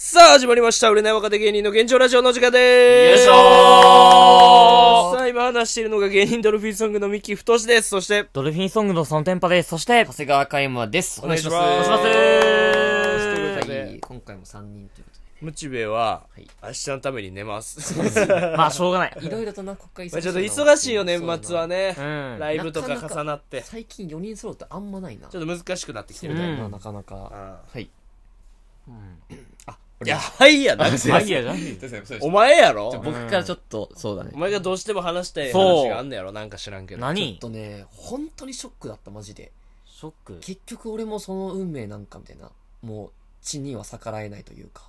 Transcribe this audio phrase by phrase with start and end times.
[0.00, 0.90] さあ、始まりました。
[0.90, 3.18] 売れない若手芸人の現状ラジオの時間でーす。
[3.18, 3.34] よいしょー
[5.16, 7.88] さあ、今話しているのが芸人ドルフィンソングのミキ太志です。
[7.88, 9.70] そして、ドルフィンソングのそのテンパです。
[9.70, 11.20] そして、長谷川海馬です。
[11.20, 12.00] お願いしますお願いします。
[12.00, 15.10] お願いしますということではい、今回も3人というこ
[15.40, 17.98] ムチベは、はい明日のために寝ます。
[18.56, 19.16] まあ、しょうがない。
[19.20, 21.88] いろいろとな、国会まあちょっと忙しいよ、年末はね。
[21.88, 22.02] ねう。
[22.36, 22.38] ん。
[22.38, 23.62] ライブとか重なって。
[23.62, 25.26] 最近4人揃うってあんまないな。
[25.26, 26.40] ちょっと難しくなってきてるね。
[26.40, 27.32] そうだよな、うんなかなか。
[27.32, 27.90] あはい。
[28.88, 28.92] あ、
[30.04, 31.08] いや、はいやなくて。
[31.10, 31.58] マギアじゃん
[32.22, 32.92] お前やろ？
[33.04, 34.38] 僕からちょっと、そうだねお。
[34.38, 36.30] 前がどうしても話したい話があんねやろ？
[36.30, 37.00] なんか知らんけど。
[37.00, 39.50] ちょ何っとね、本当にショックだった、マジで。
[39.86, 40.38] ショック？
[40.40, 42.50] 結局俺もその運命なんかみたいな。
[42.82, 43.10] もう、
[43.42, 44.88] 血には逆らえないというか。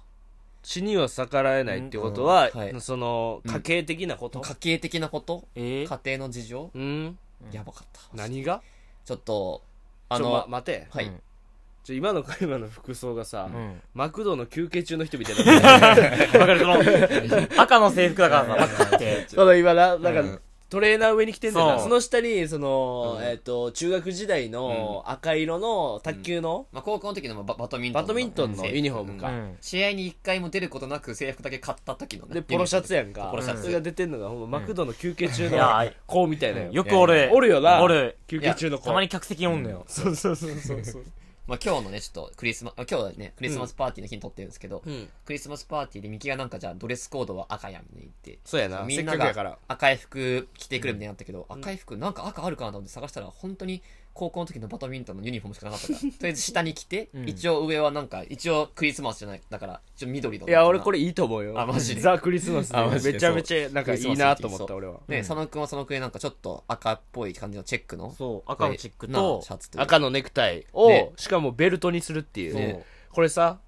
[0.62, 5.48] 死には逆らえないってことは、うんはいその、家計的なこと、家計的なこと？
[5.56, 5.86] え？
[5.88, 6.70] 家庭の事情？
[6.76, 7.18] うん
[7.52, 8.02] やばかった。
[8.14, 8.62] 何が？
[9.06, 9.64] ちょっと、
[10.10, 10.88] あちょ、まの、、待て。
[10.92, 11.12] はい。
[11.80, 13.82] うんちょ、今の今の服装がさ、うん。
[13.94, 15.80] マクドの休憩中の人みたいな。
[16.40, 16.82] わかる、その、
[17.62, 19.26] 赤の制服だからさ、マックって。
[19.28, 21.74] その今な、なんか、うんトレーナー上に着てんだよな。
[21.78, 29.30] そうその下に、その、うんえっ、と、中学時代の赤色の卓球の、まあ、高校の時のババドミントンバドミントンのユニフォームうか。
[29.30, 29.58] ん。
[29.62, 33.30] 試合に一回も出ることなく制服だけ買った時のねで、ポロシャツやんか。
[33.32, 35.58] ポロシャツそれが出てんのが、ほんまマクドの休憩中の
[36.06, 36.72] 子みたいなよ。
[36.72, 37.32] よくおる。
[37.34, 37.82] おるよな。
[37.82, 38.18] おる。
[38.28, 38.86] 休憩中の子。
[38.86, 39.86] たまに客席におんのよ。
[39.88, 41.06] そうそうそうそうそう。
[41.50, 45.10] まあ、今日のねちょっとクリスマス今日はねクリスマスパーティーの日に撮ってるんですけど、うん。
[45.26, 48.78] クリスマスパーティーでミキがなんかじゃあドレスコードは赤やみたいな言ってそうやな。
[48.78, 49.58] せっみんながかくやから。
[49.68, 53.82] 赤い服着てくるみたいになったけど、赤い服なんか赤あるかなと思って探したら本当に
[54.20, 56.00] 高校の時のバドミントンのユニフォームしかなかったから。
[56.00, 57.30] とりあえず下に着て、うん。
[57.30, 60.48] 一応上はなんか一応クリスマスじゃないだから一応緑の。
[60.48, 61.58] いや、俺これれいいと思うよ。
[61.58, 62.02] あマジで？
[62.02, 62.78] ザ・クリスマスで。
[62.78, 63.14] あマジで。
[63.14, 65.00] めちゃめちゃ、なんかいいなと思った、俺は。
[65.08, 68.14] ね、佐野くんは佐野くんでなんかちょっと赤っぽい感じのチェックの。
[68.14, 69.84] そう、赤のチェックなとシ、ャツというか。
[69.84, 72.56] 赤のネクタイをね、しかもベルトにするっていう。
[72.56, 72.84] ね。
[73.12, 73.60] これさ、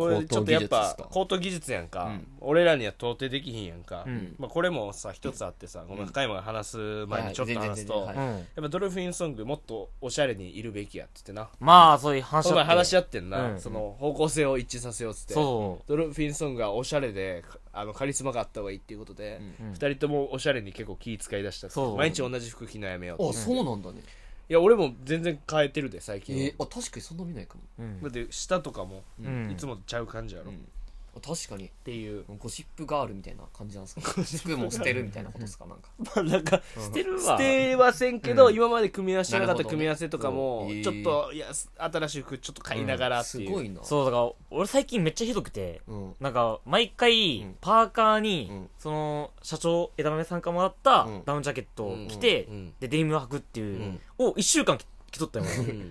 [0.00, 2.26] これちょっとやっぱ高等技術やんかうん。
[2.40, 4.34] 俺らには到底できひんやんかうん。
[4.38, 8.38] まあこれもさ、一つあってさ、ごめん、高山が話す前にちょっと話すと、はいやうん。
[8.40, 11.48] っぱドルフィンソングもっとおしゃれにいるべきやって言ってな。
[11.60, 13.54] まあ、そういう話この前話し合っってんうな。
[13.54, 15.34] んその方向性を一致させようっつって。
[15.34, 19.64] そドルフィンソングはおしゃれで、あの、カリスマがあった方がいいっていうことで、う。
[19.64, 24.02] うん二人ともおしゃれに結構気使い出した毎日同じ服着るのやめようってあそうなんだね
[24.50, 28.02] いや俺も全然変えてるで最近は、えー、あ確かにそんな見ないかも、うん。
[28.02, 29.48] だって下とかも、うん。
[29.48, 30.79] いつもとちゃう感じやろ、っうん、あ
[31.20, 31.70] 確かに。
[31.84, 32.24] ていう。
[32.38, 34.02] ゴシップガールみたいな感じなんですか？
[34.22, 35.66] 服も捨てるみたいなことですか？
[35.66, 35.88] なんか。
[35.98, 37.38] ま あなんか捨てる捨わ。
[37.38, 38.54] てはせんけど、うん。
[38.54, 40.82] 今まで組み合わせてなかった組み合わせとかも、うん。
[40.82, 41.48] ちょっといや
[41.78, 43.82] 新しい服ちょっと買いながらっていう、すごいな。
[43.82, 46.14] そう、だから、俺最近めっちゃひどくて、うん。
[46.20, 48.70] なんか、毎回うん、パーカーに、うん。
[48.78, 51.22] その、社長、枝豆さんからもらったうん。
[51.24, 52.74] ダウンジャケットを着て、うん。
[52.80, 54.00] で、デニムを履くっていう、うん。
[54.18, 54.78] を一週間
[55.10, 55.44] 着着とったよ、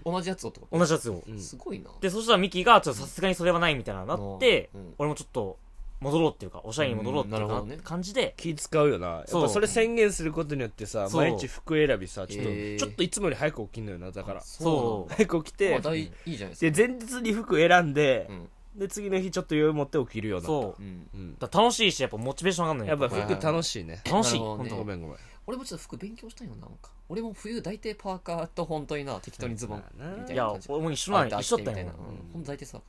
[0.06, 0.78] 俺同じやつをってこと？
[0.78, 1.24] 同じやつを。
[1.28, 1.40] うん。
[1.40, 1.91] すごいな。
[2.02, 4.94] で、そしたらミキが、ちょっとさすがにそれはないみたいななって、うん。
[4.97, 5.57] 俺もちょっと、
[6.02, 7.81] 戻ろうっていうか、おしゃれに戻ろうっていうかうんなるほどね。
[7.84, 9.07] 感じで、気使うよな。
[9.07, 9.44] やっそう。
[9.44, 11.22] ぱそれ宣言することによってさそう。
[11.22, 12.80] 毎日服選びさちょっと、へー。
[12.80, 14.41] ちょっといつもより早く起きんのよなだから。
[14.41, 15.13] そう。
[15.13, 16.72] 早く起きて、まあ大いいじゃないですか。
[16.72, 18.50] で前日に服選んで、うん。
[18.80, 20.53] で次の日ちょっと余裕持って起きるようにな。
[20.53, 20.81] ったそう。
[20.81, 21.09] うん。
[21.13, 21.38] うん。
[21.38, 22.97] だから楽しいし、やっぱモチベーション上がるのよ。
[22.97, 23.36] やっぱ。
[23.36, 24.01] 服楽しいね。
[24.09, 25.18] 楽しい、なるほどね本当ごめんごめん。
[25.47, 29.83] 俺もちょっと服勉強したいよなんか俺も冬大体パーカーと本当にな適当にズボン
[30.19, 31.91] みたいやいな感じ、俺も一緒なんあ一緒だったんよみたいな。
[31.91, 31.97] うん。
[32.33, 32.43] ほん。
[32.43, 32.81] と大体さ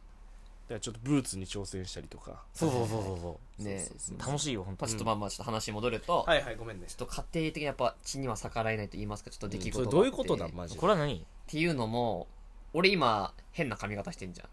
[0.69, 2.45] らちょっとブーツに挑戦したりとか。
[2.55, 3.19] そうそうそうそう。
[3.19, 3.65] そう。
[3.65, 3.89] ね。
[4.19, 6.87] 楽しいよ、本当まあちょっとまあまあちょっと話戻ると、はいはいごめんね。
[6.87, 9.91] ちょっと家庭的にやっぱ血には逆らえないと言いますかちょっと出来事があって。
[9.91, 10.81] それどういうことだマジで？
[10.81, 11.15] これは何？
[11.17, 12.29] っていうのも
[12.73, 14.49] 俺今変な髪型してんじゃん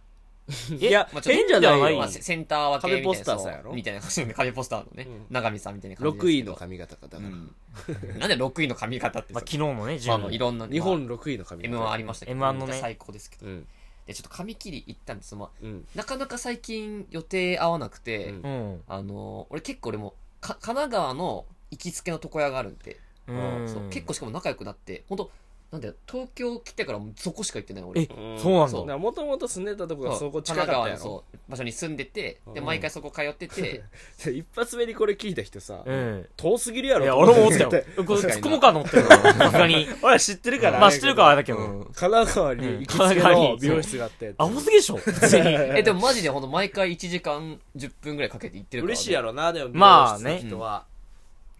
[0.79, 1.99] いやまあちょっと変じゃないよ。
[1.99, 3.73] まあ、セセンター分けみたいな壁ポスターさんやろ？
[3.73, 5.25] みたいな感じで壁ポスターのね、うん。
[5.29, 6.51] 長見さんみたいな感じです6けど。
[6.51, 7.55] 位の髪型かだから、うん、
[8.19, 11.77] なんで6位の髪型ってまあさ昨日のね、まあ、あ10のいろんな日本6位の髪型。
[11.77, 12.77] M1 ありましたけど M1 のね。
[12.79, 13.45] 最高ですけど。
[13.45, 13.67] うん。
[14.05, 15.35] でちょっと髪切り行ったんです。
[15.35, 15.85] まあうん。
[15.93, 18.41] なかなか最近予定合わなくて、うん。
[18.41, 18.83] うん。
[18.87, 23.67] あの俺結構俺もか神奈川の行きつけの床屋があるんで、うん。
[23.67, 25.31] そう結構しかも仲良くなって本当
[25.71, 28.03] なんで東京来てからもうそこしか行ってない俺。
[28.03, 28.07] え、
[28.37, 28.69] そうなんだ。
[28.69, 28.99] そ。
[28.99, 30.99] もともと住んでたとこがそこ近神かったやろ。
[30.99, 32.65] 奈川のそう場所に住んでてでうん。
[32.65, 33.83] 毎回そこ通ってて
[34.31, 36.25] 一発目にこれ聞いた人さ、うん。
[36.37, 37.03] 遠すぎるやろ。
[37.03, 37.69] いや、俺も思ってたよ。
[37.69, 39.87] これ突っ込もうかと思ってるから さすがに。
[40.01, 41.57] 俺ら知ってるから、まあ知ってるからあれだけど。
[41.57, 41.83] うん。
[41.83, 43.59] 神奈川に行きつけうん神奈川のに。
[43.59, 44.35] 美容室があって。
[44.37, 44.99] アホすぎでしょ。
[45.75, 50.85] えでもマジで本当毎回1時間10分ぐらいかけて行ってるから、嬉しいやろなでもまあね美容室の人は、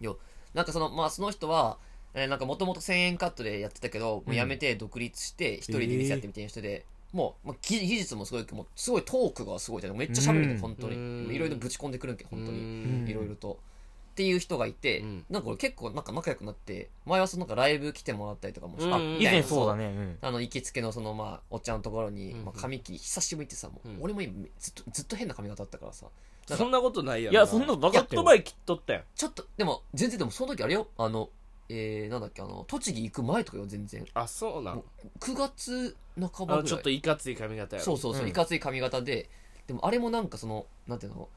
[0.00, 0.18] よ
[0.54, 1.76] なんかそのまあその人は
[2.14, 9.96] えーなんかもともと1000円カットでやってたけど、もう辞めて独立して一人で店やってみたいな人で、もう、まあ、技技術もすごいけどもうすごいトークがすごいじゃん。
[9.96, 10.96] めっちゃ喋るね、うん本当に。
[10.96, 11.34] うん。
[11.34, 13.08] いろいろぶち込んでくるんけ本当うにん。
[13.08, 13.58] いろいろと。
[14.12, 15.24] っていう人がいて、うん。
[15.30, 18.94] なんか俺結構なんか仲良くなって、前はそのなんかライブ来てもらったりとかもして、うん。
[18.94, 19.88] あ、以前そうだね。
[19.92, 19.96] ね。
[19.96, 20.18] うん。
[20.20, 22.44] あの、行きつけのその、まあ、おっちゃんのところに、うん。
[22.44, 26.06] まあ、髪切り、久しぶりってさ、もう、うん俺も今、ずっと、ずっと変な髪型だったからさ、
[26.46, 31.30] そんなことないやんいやそんなことなかったよちょっと前切っとったやんちょっと、でも、全然でも、その時あれよ、あの、
[31.68, 34.06] えー、なんだっけ、あの、栃木行く前とかよ、全然。
[34.14, 34.82] あそうなん
[35.20, 36.62] 9月半あばぐらい。
[36.62, 39.28] のちょっといかつい髪型やろそうそうそう、うんいかつい髪型で、
[39.66, 41.28] でもあれもなんかその、なんていうの、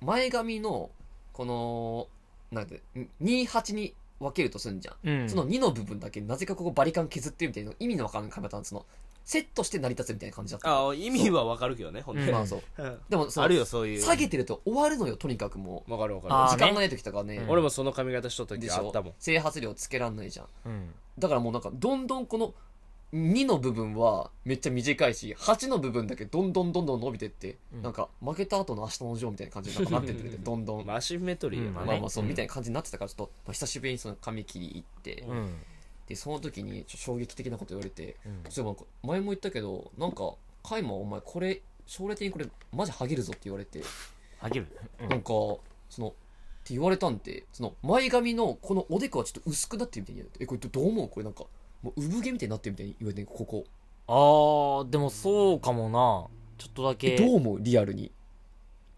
[0.00, 0.90] 前髪の、
[1.32, 2.08] この、
[2.50, 2.82] なんて、
[3.22, 5.08] 28に分けるとすんじゃん。
[5.08, 5.28] うん。
[5.30, 8.86] その2の部分だけ、なぜかここバリカン削ってるみたいな、意味のわからん髪型なんその、
[9.26, 10.88] セットして成り立つみたいな感じだった。
[10.88, 12.62] あ意味はわかるけどねほんとにうんまあそう。
[12.78, 16.56] うんでもそのあるよそういう下げてると終わるのよ、とにかくもわかるわかあーう。
[16.56, 17.34] 時間がない時とかね。
[17.34, 20.46] ねる俺もその髪型しとったでしょ時あったもん整髪量つけらんないじゃん。
[20.64, 20.94] うん。
[21.18, 22.54] だからもうなんか、どんどんこの、
[23.12, 30.78] 2の部分はめっちゃ短いし、8の部分だけどんどんどんどん伸びてって、うんなんか、負けた後の明日のジョーみたいな感じになんかなってってくれて、 どんどん。
[30.78, 35.54] ままあアシンメトリーやうんなあまあそう、うんみたいな感じになってたから、ちょっと、まあ、久しぶりにその髪切り行って、うん。
[36.06, 43.82] で、その時にちょ衝撃的なこと言われて、うんそう前も言ったけど、なんか、カイマお前これ、将来的にこれ、マジハゲるぞって言われて、
[44.40, 44.66] あげる？
[45.02, 45.60] うんなんか、そ
[45.98, 46.10] の、っ
[46.64, 51.08] て言われたんで、その、前髪のこのおでこはちょっと薄くなってるみたいに言われて、え、これどう思う？
[51.08, 51.44] これなんか、
[51.82, 53.64] もう産毛みたいになってるみたいに言われて、ここ。
[54.08, 56.28] あー、でもそうかもな。
[56.58, 57.16] ちょっとだえ、け。
[57.16, 57.58] どう思う？
[57.60, 58.12] リアルに。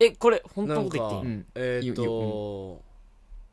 [0.00, 1.22] え、これ、本当のこと言っていい？
[1.22, 1.46] うん。
[1.55, 2.82] えーっと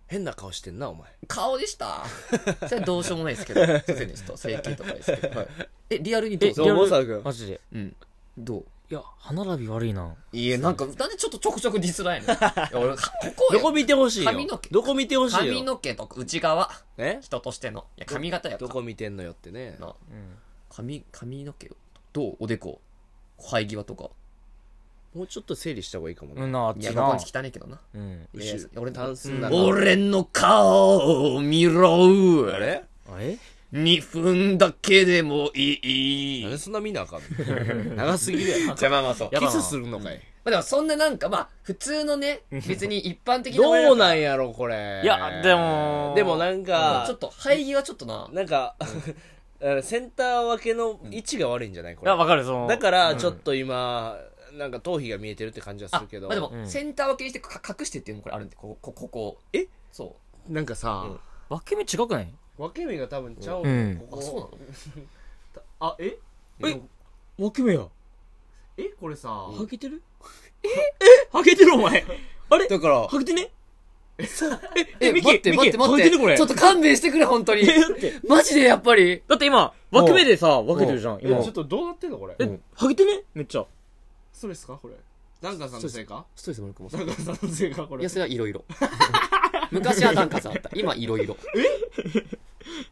[0.08, 2.06] 変な顔してんなお前顔でした？
[2.68, 4.38] それはどうしようもないですけど、すいませんでした。
[4.38, 5.40] 整形とかですけど。
[5.40, 5.48] はい、
[5.90, 6.50] え、リアルにどう？
[6.50, 7.62] え、そうマジで？
[7.74, 7.96] うん。
[8.38, 8.66] どう？
[8.88, 10.14] いや、歯並び悪いな。
[10.32, 12.34] いや、なんか、なんでちょっとちょくちょくディスらんの？
[12.34, 13.02] いや、俺、こ
[13.36, 16.70] こよどこ見てほしいよ髪の毛どこ見てほしいよ髪の毛と内側。
[16.98, 17.18] え？
[17.22, 17.86] 人としての。
[17.98, 19.96] いや、髪型やどこ見てんのよってねなうん。
[20.70, 21.72] 髪、髪の毛
[22.14, 22.36] どう？
[22.42, 22.80] おでこ
[23.40, 24.12] 生え際とか。
[25.16, 27.18] もうちょっと整理した方がいいかもねうんな、あっいや、ちなここ。
[27.18, 27.80] 汚いけどな。
[27.94, 28.28] うん。
[28.34, 32.84] いや俺タンスな俺の顔を見ろあれ？
[33.12, 33.38] あれ
[33.74, 36.44] 2分だけでもいい。
[36.44, 37.22] なんでそんな見なあかん
[37.88, 37.96] の？
[37.96, 39.30] 長すぎるやろじゃあまあまあそう。
[39.32, 48.28] キスするのかいまあでもそんななんかまあ、普通のね、 別に一般的などうなんやろこれいや、でも、でもなんかちょっと生え際ちょっとな。
[48.32, 48.76] なんか
[49.82, 52.68] センター分けの位置が悪いんじゃないこれいや、わかる、その。
[52.68, 54.16] だからちょっと今
[54.58, 56.28] なんか頭皮が見えてるって感じはすあるけど。
[56.28, 56.68] まあでも、うん。
[56.68, 59.38] センター分けにしてか隠してっていうのもこれあるんで、ここ、ここ、ここ。
[59.54, 59.68] え？
[59.92, 60.16] そ
[60.50, 61.20] なんかさうん。
[61.50, 62.34] 分け目違くない？
[62.58, 63.68] 分け目が多分ちゃううん。
[63.68, 63.92] う。
[63.92, 64.18] あ、のこ。
[64.18, 64.52] こそうなの？
[65.88, 66.18] あえ？
[66.62, 66.82] え？
[67.38, 67.88] 分け目や。
[68.78, 68.84] え？
[69.00, 70.02] これさハゲてる？
[70.64, 70.68] え？
[70.68, 71.28] え？
[71.32, 72.06] ハゲてるお前。
[72.50, 72.68] あれ？
[72.68, 73.52] だから、ハゲてね？
[75.02, 76.04] え、ミキ待って待って待って。
[76.04, 76.38] ミキハゲてるこれ。
[76.38, 77.64] ちょっと勘弁してくれ、本当に。
[77.70, 78.14] えだって。
[78.26, 79.22] マジでやっぱり。
[79.28, 81.38] だって今、分け目でさ、分けてるじゃん、今。
[81.40, 81.50] えちょ。
[81.50, 82.36] っとどうなってんのこれ？
[82.40, 83.24] え、ハゲてね？
[83.34, 83.66] めっちゃ。
[84.36, 84.78] ストレスか？
[84.82, 84.96] これ
[85.42, 86.26] ダンカンさんのせいか？
[86.36, 87.14] ストレスもあるかもしダれない。
[87.14, 87.84] ンカンさんのせいか？
[87.86, 88.66] これいや、それはいろいろ。
[89.72, 90.70] 昔はなんかさあった。
[90.76, 91.38] 今いろいろ。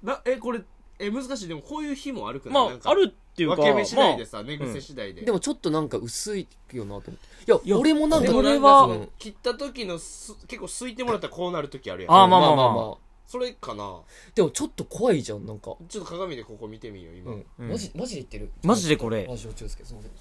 [0.01, 0.61] なえこれ
[0.99, 7.11] え難しいでもこういう日もあるくないなん、かまああるっていうか、分け目次第でまさ寝癖次第ででもちょっとなんか薄いよなと思って。
[7.11, 12.63] いや、いや俺もなんか、でもなんこれはかその切った時のす結構すいてもらったらこうなる時あるやんあーまあまあま
[12.93, 12.97] あ
[13.27, 14.01] それかな
[14.35, 15.75] でもちょっと怖いじゃん、なんか。
[15.89, 17.45] ちょっと鏡でここ見てみよう今、うん。
[17.59, 18.51] うんマジ、マジで言ってる？
[18.63, 19.25] マジでこれ。
[19.25, 20.11] いマジでですけど、すいません。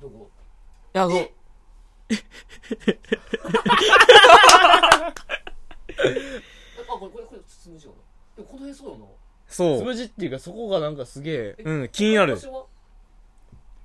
[0.00, 0.30] どこ？
[0.92, 1.30] や、そう。
[6.88, 7.98] あ、これ、これ、これ、つむじよな。
[8.36, 9.04] でもこの辺そうよな。
[9.46, 9.78] そう。
[9.78, 11.56] つむじっていうかそこがなんかすげえ。
[11.64, 12.36] うん、気になる。
[12.36, 12.46] 私。
[12.46, 12.64] は？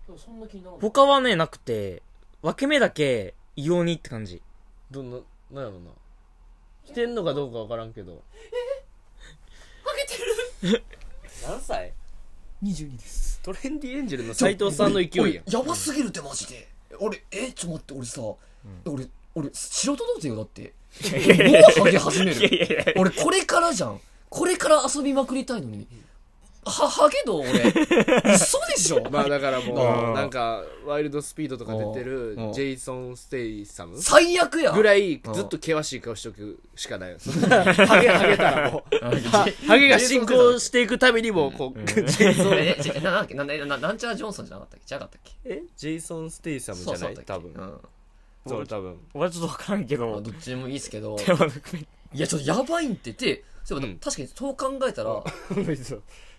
[0.08, 0.82] でもそんな気にならない。
[0.82, 2.02] 他はね、なくて、
[2.42, 4.42] 分け目だけ、異様にって感じ。
[4.92, 5.18] どんな
[5.52, 5.92] なんやろな。
[6.86, 8.24] 着てんのかどうかわからんけど。
[9.84, 9.95] ハ
[10.62, 10.84] ゲてる
[11.48, 11.94] 何歳
[12.64, 13.34] !22 です。
[13.45, 16.68] トレンディエンジェルの斎藤さんの勢いややばすぎるってマジで。
[16.99, 18.21] 俺、え、ちょっと待って、俺さ、
[18.85, 20.73] 俺、俺、素人童貞よ、だって。
[21.78, 22.94] もうハゲ始める。
[22.97, 23.99] 俺、これからじゃん。
[24.30, 25.87] これから遊びまくりたいのに。
[26.72, 27.52] は、ハゲど俺。
[28.34, 29.04] 嘘でしょ。
[29.12, 30.14] まあだからもううん。
[30.16, 32.54] なんかワイルドスピードとか出てるうん。
[32.54, 34.72] ジェイソン・ステイサム最悪や。
[34.72, 35.34] ぐらいうん。
[35.34, 37.12] ずっと険しい顔しとくしかない。
[37.12, 38.95] よ ハゲハゲたらもう。
[38.95, 43.34] は ハゲが進行していくためにもこうジェイソンえ、ちななんだっけ？
[43.36, 44.95] な、な、ななんちゃらジョンソンじゃなかったっけ？
[44.95, 45.31] 違かったっけ？
[45.45, 45.64] え？
[45.78, 47.16] ジェイソン・ステイサムじゃない？
[47.26, 47.52] 多分。
[47.54, 47.80] うん。
[48.48, 48.98] そう多分。
[49.14, 50.07] 俺はちょっとわからんけど。
[50.10, 51.16] まあ、どっちでもいいですけど。
[52.14, 53.14] いや、ちょっとやばいんって。
[53.14, 55.24] て、そう確かにそう考えたら、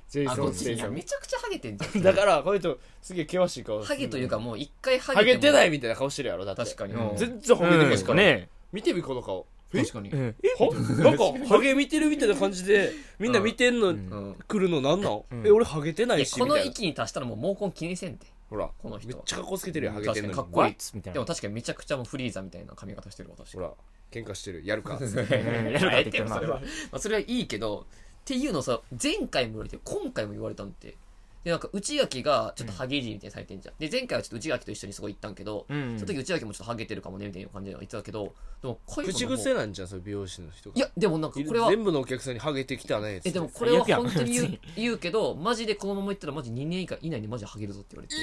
[0.09, 2.03] ジェイあ、ソン・ステイサムめちゃくちゃハゲてんじゃん。
[2.03, 6.63] だからこの人すげえ険しい顔ハゲというかもう一回ハゲハゲてないいみたいな顔してるやろだって。
[6.65, 6.95] 確かに。
[6.95, 7.17] うん。
[7.17, 8.49] 全然ハゲてうんないからね。
[8.73, 9.47] 見てみこの顔。
[9.73, 10.11] 確かに。
[10.11, 10.35] うん。
[10.59, 13.95] はなんかハゲ見てるみたいな感じでみんな見てんのうん。
[13.95, 14.37] うん。
[14.47, 15.23] 来るのなんなん？
[15.31, 15.47] うん。
[15.47, 16.71] え俺ハゲてないいやこのしみたいな。
[16.71, 18.27] 域に達したらもう毛根気にせんて。
[18.49, 18.71] ほら。
[18.81, 20.71] この人めっちゃ格好つけてるよハゲてんのかっこいい。
[20.71, 20.79] What？
[20.95, 21.15] みたいな。
[21.15, 23.55] でも確かにめちゃくちゃもうフリーザみたいな髪型してる私。
[23.55, 23.73] ほら。
[24.13, 24.63] 喧嘩してる。
[24.65, 24.97] やるか。
[24.97, 27.87] う んやるかって言ってそれは、まあ、それはいいけど
[28.27, 30.97] っていうのをさ前回も言われて今回も言われたんって。
[31.45, 40.77] でなんか内垣がちょっとハゲじみたいにされてんじゃん、で前回はちょっと内垣と一緒にそこ行ったんけど、うんその時内垣もちょっとハゲてるかもねみたいな感じで言ってたけどでもこういう口癖なんじゃんそれ美容師の人が。
[40.77, 48.15] いやでもなんかこれは全部のお客さんにハゲてきたねえでもこれは本当に言う言うけどマジでこのまま言ったらマジ2年以下以内にマジハゲるぞって言われて。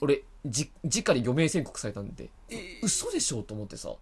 [0.00, 2.30] 俺じ直に余命宣告されたんで。
[2.80, 3.92] 嘘でしょと思ってさ。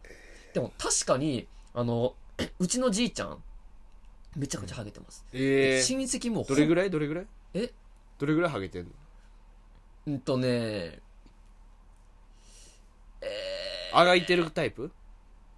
[0.53, 2.15] でも確かにあの
[2.61, 3.43] うちのじいちゃん
[4.37, 6.91] めちゃくちゃハゲてます、えー、親戚もどれぐらい？
[6.91, 7.27] どれぐらい？
[7.55, 7.73] え？
[8.19, 8.91] どれぐらいハゲてんの？
[10.07, 11.01] うんとね
[13.93, 14.91] あがいてるタイプ？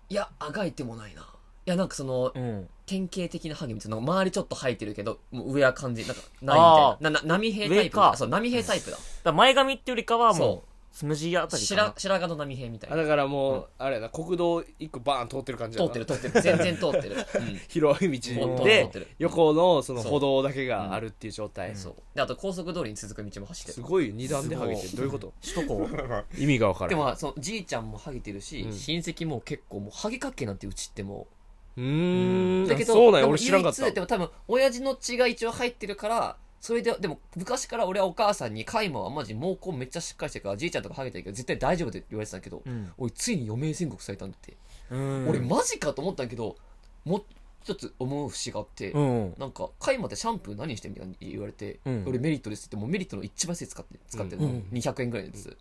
[0.09, 1.23] いやあがいてもないな。
[1.23, 1.25] い
[1.71, 2.69] やなんかそのうん。
[2.87, 3.99] 典型的なハゲみたいな。
[3.99, 6.63] 周りちょっと生えてるけどもう上は感じなんかないみ
[7.03, 7.21] たいな。
[7.21, 7.97] なな波平タイプ？
[8.17, 8.97] そう波平タイプだ。
[8.97, 11.95] だから前髪ってよりかはもそうつむじあたりか白な。
[11.97, 12.97] 白髪の波平みたいな。
[12.97, 15.91] あだからもう、あれやな国道一個バーン通ってる感じ通やな。
[15.91, 16.43] ってる通ってる。
[16.43, 17.61] 全然通ってる、 うん。
[17.69, 19.07] 広い道もう通でってる。
[19.19, 23.75] 横のその歩道だけがあるっていう状態、そうであと高速通りに続く道も走ってる。
[23.75, 24.89] すごい二段でハゲてる。
[24.89, 25.33] すどういうこと？
[25.43, 25.89] 首都高。
[26.37, 26.91] 意味が分からん。
[26.91, 28.73] でもそのじいちゃんもハゲてるし、うん。
[28.73, 31.29] 親戚も結構もうハゲかっけなんてうちっても。
[31.77, 32.69] うーん。
[32.69, 33.29] だけどそうなんや。
[33.29, 33.81] 俺知らんかった。
[33.83, 42.93] 唯一でも多分親父の血が一応入ってるからそれででも昔から俺はお母さんにカイマはマジ毛根めっちゃしっかりしてるからじいちゃんとかハゲてるけど絶対大丈夫って言われてたけど、うん。
[42.99, 44.57] 俺ついに余命宣告されたんだって、
[44.91, 45.29] うん。
[45.29, 46.57] 俺マジかと思ったんだけど
[47.05, 47.25] もう
[47.63, 49.35] 一つ思う節があって、うん。
[49.39, 52.05] なんか、カイマってシャンプー何してみたいに言われて、うん。
[52.07, 55.57] 俺メリットですって言って、もうメリットの一番安い使って、使ってるの、うん200円ぐらいのやつ。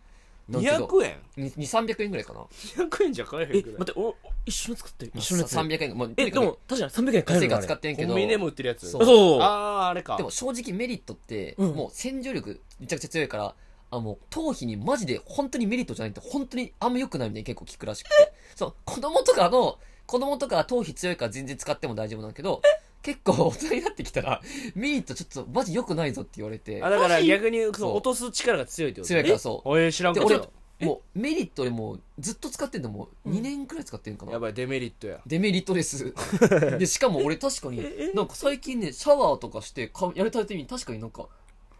[0.48, 1.16] なんけど200円？
[1.36, 2.40] に2、300円ぐらいかな。
[2.40, 3.78] 200円じゃ買えへんえくらい？
[3.80, 4.16] 待ってお
[4.46, 5.12] 一緒に使ってる。
[5.14, 5.96] 一緒のやつ300円。
[5.96, 8.90] もうえでも確かに300円買えるのあれ使ってんけど、コンビニでも売ってるやつ。
[8.90, 9.04] そう。
[9.04, 10.16] そうあああれか。
[10.16, 11.74] でも正直メリットって、うん。
[11.74, 13.54] もう洗浄力めちゃくちゃ強いから、
[13.92, 18.32] あもう頭皮にマジで本当にメリットじゃないって本当にあんま良くないみたいに結構聞くらしくて。
[18.56, 22.62] そう、子供とかの、子供とかは頭皮強いから全然使っても大丈夫なんだけど、
[23.02, 24.42] 結構大人になってきたら、
[24.74, 26.82] メリットちょっとマジ良くないぞって言われて。
[26.82, 27.88] あ、だから逆にそそう。
[27.90, 29.68] の落とす力が強いってこと強いからそう。
[29.68, 34.32] おえ知らんで、俺かった、もうメリットでもうずっと使ってんのもう2年くらい使ってんかな。
[34.32, 35.20] やばいデメリットや。
[35.26, 36.14] デメリットです。
[36.78, 37.82] で、しかも俺確かに、
[38.14, 41.26] なんか最近ね、シャワーとかしてかやりたい時に確かになんか、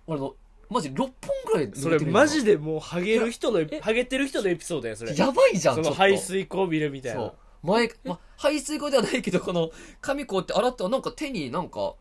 [0.08, 0.34] あの、
[0.68, 1.10] マジ6本
[1.46, 5.14] ぐらいそれマジででもうハゲる人のハゲてる人のエピソードやそれ。
[5.16, 5.98] やばいじゃん、そのちょっと。
[5.98, 7.20] 排水口見るみたいな。
[7.20, 7.34] そう。
[7.62, 11.94] 前、ま、排水口ではないけど、この、紙こうやって洗ったらなんか手になんか、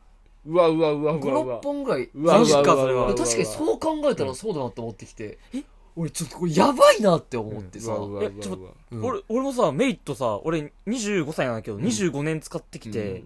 [0.46, 1.62] うわうわうわう5、6わうわ。
[1.64, 2.10] 本ぐらい。
[2.14, 3.16] うわうわうわマジかそれはうわうわ。
[3.16, 5.38] 確かにそう考えたらそうだなって思ってきて、
[6.00, 8.32] 俺ちょっとこれやばいなって思ってさ、うわうわうわ。
[8.38, 9.06] えちょっとうん。
[9.06, 13.24] 俺俺もさメリットさ俺25歳なんだけど25年使ってきて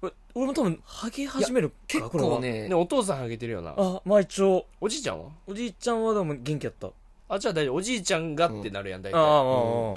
[0.00, 3.74] 俺俺も多分ハゲ始めるか結これは構ねね、お父さんハゲてるよな。
[3.76, 4.66] あまあ一応。
[4.80, 5.30] おじいちゃんは？
[5.46, 6.86] おじいちゃんはでも元気やった。
[6.86, 6.90] あ
[7.28, 7.76] あじゃあ大丈夫。
[7.76, 9.14] おじいちゃんがってなるやん大体。
[9.14, 9.94] ああああ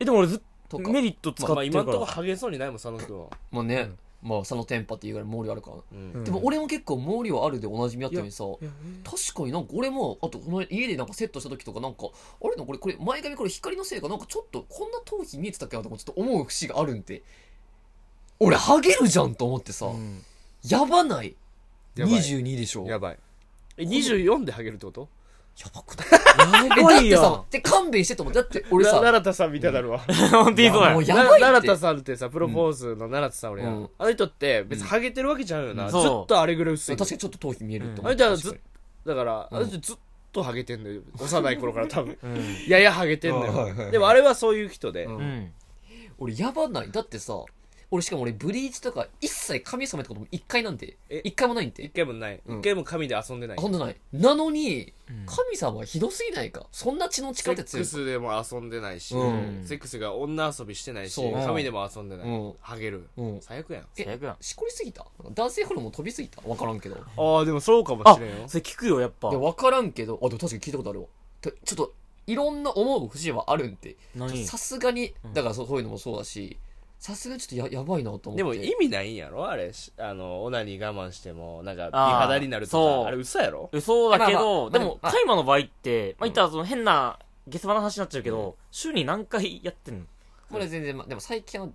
[0.00, 1.84] えでも俺ずっとメリット使まあまあってるから。
[1.84, 3.26] 今んとこハゲそうにないもん佐野君は。
[3.50, 3.90] まあね、
[4.22, 5.76] まあそのテンパっていうぐらい毛量あるから。
[5.92, 6.12] うん。
[6.12, 6.24] うん。
[6.24, 8.70] でも俺も結構毛量あるでおなじみあったのにさ、いや。
[9.04, 12.06] 確かになんか俺も、あとこの家でなんかセットした時とかなんか、
[12.42, 17.02] あれなこれ、これ前髪これ光のせいかなんかちょっとこんな頭皮見えてたっけなとかちょっと思う節があるん。
[17.02, 17.22] で、
[18.40, 20.22] 俺ハゲるじゃんと思ってさ、うん。
[20.68, 21.36] やばない。
[21.94, 22.86] やばい ?22 でしょ？
[22.86, 23.18] やばい。
[23.78, 25.08] え24でハゲるってこと？
[25.58, 26.08] やばくない？
[26.68, 30.90] やえ、ばいやだってさ、で勘弁してと思って、だって俺さ、な奈良田さんみたいなるわ本当にそうや。
[30.92, 31.40] もうやなばいって。
[31.40, 33.90] 奈良田さんってさプロポーズの奈良田さん俺やうん。
[33.98, 35.86] あの人って別にハゲてるわけじゃんよな。
[35.86, 35.90] うん。
[35.90, 36.96] ずっとあれぐらい薄い。
[36.96, 38.16] 確かにちょっと頭皮見えるって思あう。
[38.16, 38.58] 確かれじゃあずに。
[39.06, 39.56] だからうん。
[39.56, 39.96] あの人ずっ
[40.32, 41.00] とハゲてんのよ。
[41.18, 42.18] 幼い頃から多分。
[42.22, 42.68] うん。
[42.68, 43.86] ややハゲてんのはいはいはい。
[43.86, 45.08] よでもあれはそういう人で。
[46.18, 46.90] 俺やばない？
[46.90, 47.42] だってさ、
[47.90, 50.96] 俺しかも俺ブリーチとか一切髪染めたことも一回なんて。
[51.08, 51.20] え？
[51.24, 51.82] 一回もないんて。
[51.82, 51.90] 一。
[51.90, 52.40] 回もない。
[52.44, 52.58] うん。
[52.58, 53.56] 一回も髪で遊んでない。
[53.58, 53.96] ほんとない。
[54.12, 55.24] なのに、うん。
[55.26, 56.66] 神様はひどすぎないか？
[56.72, 59.62] そんな血のセッ力って強いクスでも遊んでないしうん。
[59.64, 61.32] セックスが女遊びしてないしそう。
[61.32, 62.28] 髪でも遊んでない。
[62.28, 62.54] うん。
[62.60, 63.08] ハゲる。
[63.16, 63.40] うん。
[63.40, 63.82] 最悪やん。
[63.96, 64.36] え最悪やん。
[64.40, 65.06] しこりすぎた？
[65.34, 66.42] 男性ホルモン飛びすぎた？
[66.48, 66.96] わからんけど。
[66.96, 68.48] ああでもそうかもあしれんよ。
[68.48, 69.30] それ聞くよやっぱ。
[69.30, 71.06] で、わからんけど、あ、でも確かに聞いたことあるわ。
[71.40, 71.94] てちょっと、
[72.26, 74.44] いろんな思う節はあるんで、何？
[74.44, 75.14] さすがに。
[75.24, 76.58] うん、だからそうそういうのもそうだし、
[76.98, 78.36] さすがにちょっとややばいなと思って。
[78.36, 79.48] でも意味ないんやろ？
[79.48, 83.08] あれしあのオナニー我慢してもなんか美肌になるとか。
[83.08, 83.70] あれ嘘やろ？
[83.80, 90.04] そうだけまあまどでもあまあまあ大麻の場合ってまあ言ったらその変な下世話な話になっちゃうけど週に何回やってんの？
[90.50, 91.68] これ全然、まあ、でも最近は、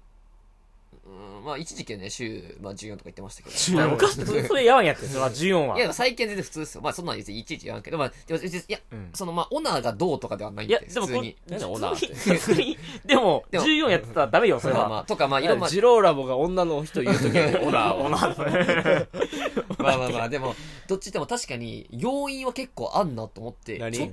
[1.04, 3.56] うん、まあ一時期はね、週、まあ14とか言ってましたけど。
[3.58, 4.08] 14おか？
[4.08, 5.78] しいそれそれやばやってそれは14は。
[5.78, 6.82] いや、最近は全然普通ですよ。
[6.82, 9.10] まあそんなにいちいち言わんけど、まあ、でも別にいや、うん。
[9.14, 11.38] そのまあ、オナーがどうとかではないんで、いやでもこ普通に。
[11.48, 12.14] 何だオナーって。
[12.14, 14.80] 普通にでもでも14やってたらダメよそれは。
[14.82, 17.96] まあまあ、とかまあ、いろんな、ジローラボが女の人言うときはオナー。
[17.96, 18.10] を
[19.82, 20.56] まあまあまあ、でも、
[20.88, 23.98] どっちでも確かに、要因は結構あんなと思って、何？
[23.98, 24.12] ちょ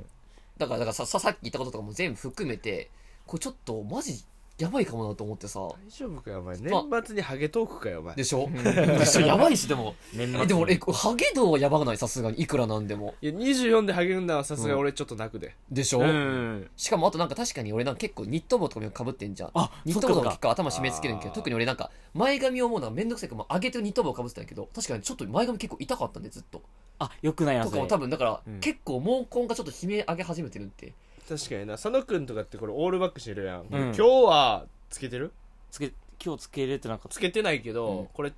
[0.57, 2.91] だから、だからさ、ささっき言ったこととかも全部含めて、
[3.27, 4.25] これちょっと、マジ、
[4.59, 5.61] やばいかもなと思ってさ。
[5.61, 6.59] 大丈夫かよお前。
[6.59, 8.17] ま年末にハゲトークかよお前。
[8.17, 8.51] でしょ？
[8.53, 9.95] でしょやばいしでも。
[10.13, 11.97] 年末えでも俺ハゲ度はやばくない？
[11.97, 12.41] さすがに。
[12.41, 13.15] いくらなんでも。
[13.23, 15.55] いや24でハゲるのはさすがに俺ちょっと泣くで。
[15.71, 16.69] でしょ、うん。
[16.77, 19.51] しかもあとなんか確かに俺なんか結構ニット帽とかもかぶってんじゃん。
[19.55, 26.63] あニット帽とか結構頭締め付けるんけど特に俺なんか前髪を思うのはめんどくさいからもう上げてニット帽かぶってたんやけど確かにちょっと前髪結構痛かったんでずっと。
[26.99, 28.59] あよくないなとかも多分だから、うん。
[28.59, 30.95] 結構毛根がちょっと悲鳴上げ始めてるって
[31.29, 31.75] 確かにな。
[31.75, 33.81] 佐野くんとかってこれオールバックしてるやん、うん。
[33.89, 35.33] 今日はつけてる？
[35.71, 35.93] つけ
[36.25, 38.07] 今日つけれてなかっつけてないけど、うん。
[38.15, 38.33] これ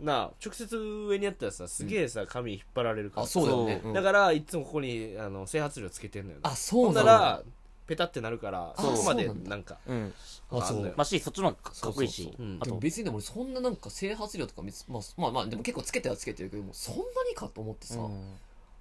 [0.00, 3.22] なあ直接上にやったらさすげえさ髪引っ張られるから。
[3.24, 3.80] あそうだよね。
[3.82, 3.90] そう。
[3.90, 3.94] うん。
[3.94, 6.40] だからいつもここにあの整髪料つけてんのよね。
[6.44, 7.42] あそうほんなだなんら
[7.88, 9.50] ペタってなるからあそこまでなんだ。
[9.50, 10.14] なんかたうん。
[10.50, 12.22] あそうあんのよまあしそっちの方がかかっこいいし。
[12.22, 12.46] そうそうそう。
[12.46, 12.56] うん。
[12.56, 18.22] あとでも別にでも俺そんななんか整髪料とか別まあまあまあでも結構つけてはつけてるけどもそんなにかと思ってさ、うん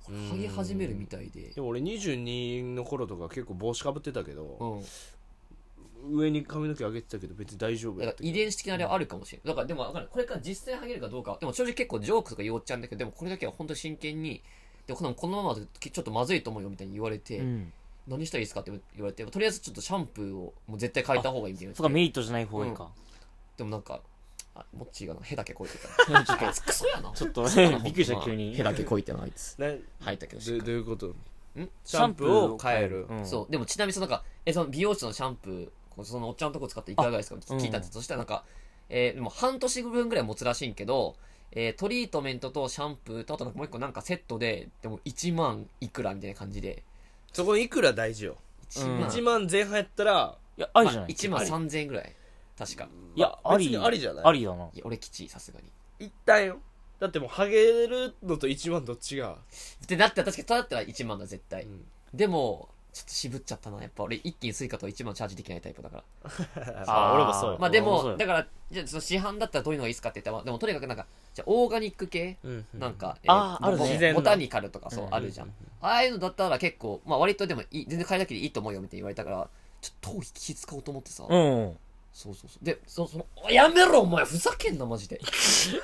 [0.10, 4.84] 剥げ始めるみたいででも俺22の頃とか結構帽子かぶってたけど、うん
[6.12, 14.42] 上に髪の毛上げてたけど別に大丈夫だから遺伝子的なあれはあるかもしれないだからでもわかんないこれから実際剥げるかどうかでも正直結構ジョークとか言おっちゃうんだけどでもこれだけは本当に真剣に
[14.88, 17.74] でもこのままだとちょっとまずいと思うよみたいに言われて、うん
[18.08, 22.90] 何したらいいですかって言われてとりあえずちょっとシャンプーをもう絶対変えた方がいいみたいなそっかメリットじゃない方がいいか
[23.56, 24.02] でもなんか
[24.60, 25.88] あモッチーがなへだけこいてた。
[26.26, 27.12] ちょっとあいつクソやな。
[27.14, 28.56] ちょっとクソやなびっくりした急に。
[28.60, 29.56] へだけこいてなあいつ。
[29.58, 29.68] な
[30.02, 31.08] 吐いたけどしどっかどういうこと？
[31.08, 31.70] ん？
[31.84, 33.06] シャンプーを変える。
[33.10, 33.26] うん。
[33.26, 33.52] そう。
[33.52, 37.36] でもちなみにそのなんかえその美容室のシャンプーこうそのおっちゃんのとこ使っていかがですか。
[37.36, 38.44] って聞いたんです、そしたらなんか、
[38.90, 41.16] えーでも半年分ぐらい持つらしいんけど、
[41.52, 46.84] えートリートメントとシャンプーとあとなんかもう一個なんかセットででも1万いくらみたいな感じで。
[47.34, 48.38] そこにいくら大事よ。
[48.72, 49.00] 1うん。
[49.02, 52.16] 万、1万前半やったらいやありじゃない1万あり3000円ぐらい
[52.60, 52.90] 確か。
[53.16, 53.70] いやあり。
[53.70, 54.26] 別にありじゃない。
[54.26, 54.66] ありだな。
[54.74, 54.84] いや。
[54.84, 55.72] 俺吉さすがに。
[55.98, 56.60] 一旦よ。
[57.00, 59.38] だってもうハゲるのと1万どっちが？
[59.84, 61.86] ってなったら確かにだったら1万だ絶対、うん。
[62.14, 64.04] でもちょっと渋っちゃったなやっぱ。
[64.04, 66.04] 俺一気にスイカと1万チャージできないタイプだか
[66.58, 66.84] ら。
[66.88, 67.52] あ俺もそう。
[67.54, 72.38] よまあで俺もだからじゃあその市販だったらどういうのがいいですかって言ったらでもとにかくなんかじゃあオーガニック系？
[72.44, 73.84] うんなんか、あーあるね。
[73.84, 74.20] ボ自然な。
[74.20, 75.54] ボタニカルとかそう、うんあるじゃん。
[75.82, 79.50] ああいうのだったら結構、まあ割とでもいい、全然変えだけでいいと思うよみたいに言われたから、
[79.80, 81.26] ちょっと頭皮気使おうと思ってさ。
[81.30, 81.78] うん
[82.20, 82.66] そうそうそう。
[82.66, 85.22] で、そその、やめろお前ふざけんなマジで。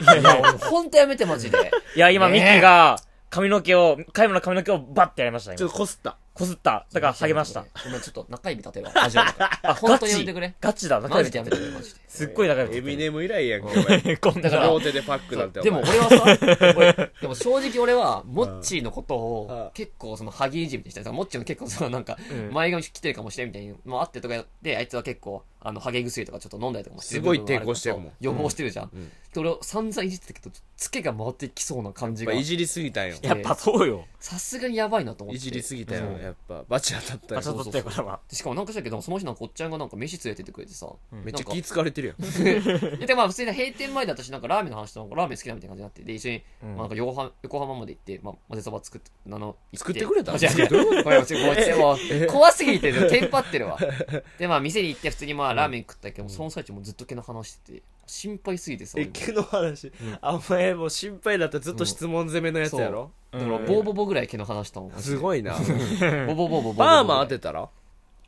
[0.01, 1.71] いや、いや俺ほんとやめてマジで。
[1.95, 2.97] いや今ミねえキが
[3.29, 6.85] 髪の毛をカイムの髪の毛をバッてやりましたちょっ今とこすったこすった。
[6.91, 7.65] だから励ました。
[7.85, 8.91] ごめん、ちょっと中指立てろ。
[8.93, 9.71] ラジオだから。
[9.71, 10.53] あ、本当にやめてくれ。
[10.59, 11.99] ガチだマジでやめてくれ、マジで。
[12.09, 14.17] すっごい仲良くエミネム以来やんけお前。
[14.19, 14.41] こんな。
[14.41, 15.61] だから両手でパックなんて。
[15.61, 15.97] でもお前。
[15.97, 19.21] 俺はさ、 俺でも正直俺は、モッチーのことうん。
[19.21, 21.13] を、結構その、ハギいじみにしてた。
[21.13, 28.05] モッチーの結構そのなんかうん、前髪来てるかもしれんみたいに、まああってとかで、あいつは結構、あの、ハゲ薬とかちょっと飲んだりとかもしてるすごい抵抗してるもん。
[28.05, 28.91] そう予防してるじゃん。
[29.39, 32.31] うんで俺、散々いじってたけど、ツケが回ってきそうな感じが。
[32.31, 33.15] まあ、いじりすぎたんよ。
[33.21, 34.05] やっぱそうよ。
[34.19, 35.37] さすがにやばいなと思って。
[35.37, 36.07] いじりすぎたよ。
[36.07, 37.41] うんやっぱバチ当たったよ。
[37.41, 38.19] バチ当たったよこれは。
[38.29, 42.17] でしかもなんかしたけど、その日なんかおっちゃんがなんか飯連れてってくれてさ、めっちゃ気使われてるやん。
[43.05, 46.69] で、まあ普通に閉店前で私なんかラーメンの話となんかラーメン好きだみたいな感じになって、で、一緒に、うん。
[46.69, 50.49] まあなんか横浜横浜まで行って、まあ混ぜそば作って、あの、行作ってくれたあ違う。
[50.49, 51.77] 違う。
[51.77, 53.77] もう、怖すぎて、テンパってるわ。
[54.39, 58.97] で、まあ店に行って普通にまあラーメン食ったけど、その最中もずっと毛の話してて、心配すぎてさ。
[58.99, 59.91] え毛の話
[60.21, 63.11] あお前もう心配だったらずっと質問攻めのやつやろ？
[63.31, 64.91] だから、ボーボボぐらい毛の話したもん。
[64.93, 65.55] すごいな
[66.27, 66.73] ボボボボボボボ。
[66.75, 67.67] パーマ当てたら？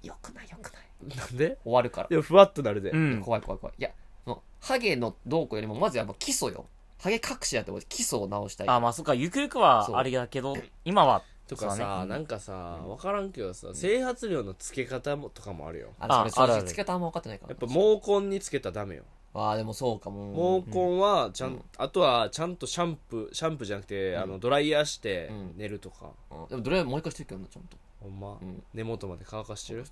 [0.03, 1.17] よくないよくない。
[1.17, 1.57] なんで？
[1.63, 2.07] 終わるから。
[2.09, 3.75] でもふわっとなるでうん怖い怖い怖い。
[3.79, 3.91] いや、
[4.59, 6.65] ハゲのどうこうよりも、まずやっぱ基礎よ。
[6.99, 8.67] ハゲ隠しやって基礎を直したい。
[8.69, 17.51] あまあそっかゆくゆくそうはあれだけど今はとかそうだねさなんかさ分からんけどさ整髪料の付け方もとかもあるよあ、それ正直ああるある付け方あんま分かってないから。
[17.51, 20.63] やっぱ毛根につけたらダメよああ、でもそうかも。
[20.63, 21.63] 毛根はちゃん、うん。
[21.77, 25.53] あとはちゃんとシャンプーシャンプーじゃなくて、あのドライヤーしてうん。
[25.57, 27.77] 寝るとか、うんでもどれもう一回してるけどな、ちゃんと。
[28.01, 28.63] ほんま、ん。
[28.73, 29.83] 根元まで乾かしてる？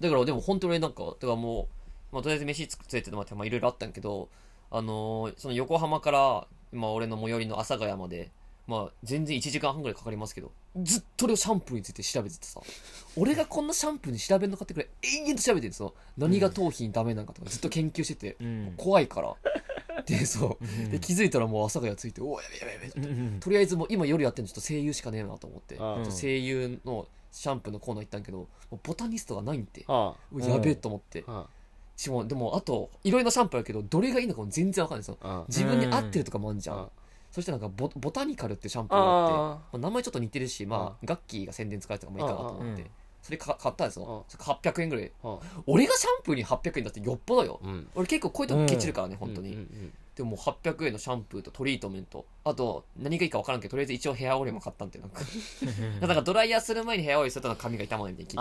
[0.00, 1.68] だからでも本当に俺なんか、だからも
[2.12, 4.28] う、まあとりあえず飯作ってもらって、まあいろいろあったんやけど、
[4.70, 8.30] あのーその横浜から、まあ俺の最寄りの阿佐ヶ谷まで、
[8.66, 10.52] まあ全然1時間半ぐらいかかりますけど、
[10.82, 12.60] ずっと俺シャンプーについて調べててさ、
[13.16, 15.94] 俺がこんなシャンプーに調べるのかってくらい永遠と調べてるんですよ。
[16.18, 19.36] 何が頭皮にダメなのかとかずっと研究してて、うん怖いから。
[20.04, 20.90] で、そう。
[20.90, 25.76] で、気づいたらもう阿佐ヶ谷ついて、おお、やべやべやべとりあえずもう今夜やってるのちょっと声優しかねえなと思って、
[26.10, 28.48] 声優のシャンプーのコーナー行ったんやけど、
[28.82, 29.84] ボタニストがないんって。
[29.86, 31.24] はうわやべえと思って。
[31.96, 35.44] しかも、でも、あと、いろいろなシャンプーあるけど、どれがいいのかも全然わかんないですよ。
[35.48, 36.90] 自分に合ってるとかもあるじゃん。
[37.36, 42.64] あそしてなんかボ、ボタニカルってシャンプーがあって、あまあ名前ちょっと似てるし、まあ、ガッキーが宣伝使えたからもいいかなと思って。
[42.64, 42.86] うんうん、
[43.20, 44.24] それか買ったんですよ。
[44.28, 45.12] それ800円ぐらい。
[45.66, 47.60] 俺がシャンプーに800円だってよっぽどよ。
[47.62, 47.88] あ、うん。
[47.94, 49.52] 俺結構こういうとこケチるからね、本当に。
[49.52, 52.24] うんうんでももう800円のシャンプーとトリートメント。
[52.42, 55.20] あと何がいいか分からんけどとりあえず一応ヘアオイルも買ったんでなんか。
[56.00, 58.36] だからドライヤーする前にヘアオイルすると髪が傷まないみたいに聞い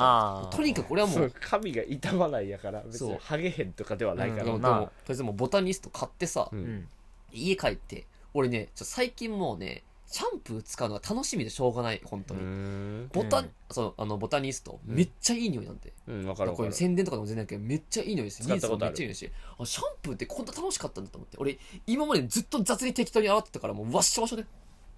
[0.47, 2.81] たとにかく俺はもそうう髪が傷まないやから。
[2.83, 3.09] 別そう。
[3.09, 6.87] にハゲへんとかではないかでもらまあでもとりあえずもうボタニスト買ってさ、うんうん。
[7.33, 13.49] 家帰って俺ねちょ最近もうねシャンプー使うのが楽しみでしょうがない本当うに、んボタン、うん。
[13.71, 14.95] そうあのボタニスト、うん。
[14.95, 16.55] めっちゃいい匂いなんでうん分かる分かる。
[16.57, 18.95] これ宣伝とかでも全然ないけどめっちゃいい匂いです使ったことある。
[18.95, 19.31] 技術もめっちゃいい匂いし。
[19.59, 21.37] あシャンプーってこんな楽しかったんだと思って。
[21.39, 24.45] 俺今までずっと雑に適当に洗ってたからもうわっしょわしょで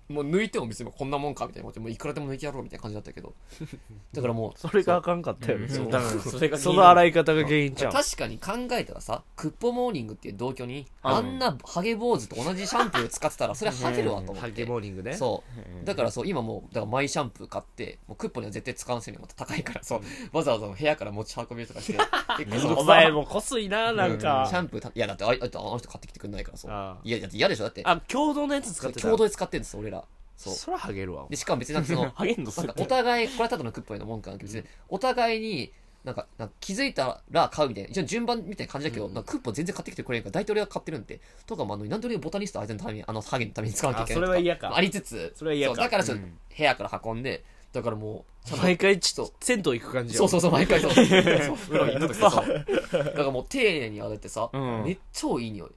[0.10, 3.34] もう抜いても別にこんなもんかみたいなもういくらでも抜いてやろうみたいな感じだったけど。
[4.14, 5.60] だからもうそれがあかんかったよ。
[5.60, 7.92] ねそう多分それがその洗い方が原因ちゃう。
[7.92, 11.12] 確かに考えたらさクッポモーニングっていう同居にうん。
[11.12, 15.14] あんなハゲ坊主と同じシャンプー使ってたらそれハゲるわと思ハゲってモーニングね。
[15.14, 15.44] そ
[15.84, 15.86] う。
[15.86, 20.02] だからそう今もうだからマイシャンプー買ってもうクッポには絶対使わんせんよまた高いからそう。
[20.32, 22.00] わざわざ部屋から持ち運びとかして
[22.78, 24.12] お前もこすいななん。
[24.12, 24.46] うんか。
[24.50, 26.72] シャンプーたいやだってあああの人買ってきてくんないからそう。
[26.72, 26.98] ああ。
[27.04, 27.82] いやだって嫌でしょだって。
[27.84, 29.02] あ共同のやつ使ってた。
[29.02, 29.97] 共同で使ってるんです俺ら
[30.38, 30.54] そう。
[30.54, 31.26] そらハゲるわ。
[31.30, 35.74] でしかも別になんかその ハゲんのなんかお互いこれはただのクッポへのもんかな別にお互いに
[36.04, 39.14] なんかなんか気づいたら買うみたいな一応順番みたいな感じだけど、うん。
[39.14, 44.76] なんかクッポ全然買ってきてくれんから大統領が買ってるんでとかもあのなんで俺ボタニスト相手のためにあのハゲのために使わなきゃいけないあそれは嫌か。
[44.76, 45.34] ありつつ。
[45.36, 45.74] それは嫌か。
[45.74, 46.38] うだからちょっとうん。
[46.58, 50.92] 部屋から運んでだからもうちゃんと毎回ちょっと銭湯行く感じそうそうそう毎回そう。
[50.96, 51.06] そう。
[51.06, 53.04] 風呂に行った時そうそう。
[53.04, 54.84] だからもう丁寧に洗ってさ、うん。
[54.86, 55.70] めっちゃいい匂い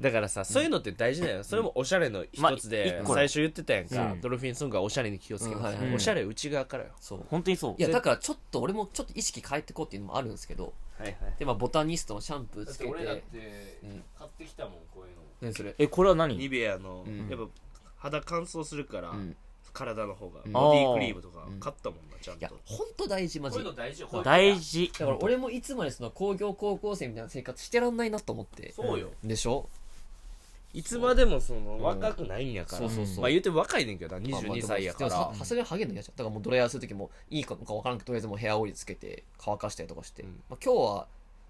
[0.00, 1.42] だからさそういうのって大事だよ。
[1.42, 4.12] それもおしゃれの一つで最初言ってたやんか。
[4.12, 4.20] うん。
[4.20, 5.58] ドルフィンソングはおしゃれに気をつけます。
[5.58, 5.64] うん。
[5.64, 6.90] はいはいおしゃれ内側からよ。
[7.00, 7.74] そう本当にそう。
[7.78, 11.16] いやだからちょっと俺もちょっと意識変えてこうっていうのもあるんですけどはいはい。
[11.38, 12.92] でまあボタニストのシャンプーつけて。
[12.92, 15.22] てうん買ってきたもんこういうの。
[15.40, 15.74] 何それ？
[15.78, 16.36] えこれは何？
[16.36, 17.28] ニベアのうん。
[17.28, 17.46] やっぱ
[17.96, 19.36] 肌乾燥するからうん。
[19.72, 20.52] 体の方がうん。
[20.52, 21.58] ボディクリームとかうん。
[21.60, 24.88] 買ったもんなちゃんいやとほんと大事マジだ大事よ大事。
[24.88, 28.72] から俺もいつまでその工業高校生みたいな生活してらんないなと思って。
[28.72, 29.10] そうよ。
[29.24, 29.68] でしょ？
[30.74, 31.80] いつまでもそのん。
[31.80, 32.78] 若くないんやから。
[32.78, 33.22] そうそうそう。
[33.22, 40.40] まあ言うても若いねんけどなまあまあ22歳やかでもらささすがにハゲるの嫌じゃんだからもうドライヤーする時もいいかか分からんけどとりあえずもうヘアオイルつけて乾かしたりとかして、うん。
[40.50, 41.06] まあ、今日は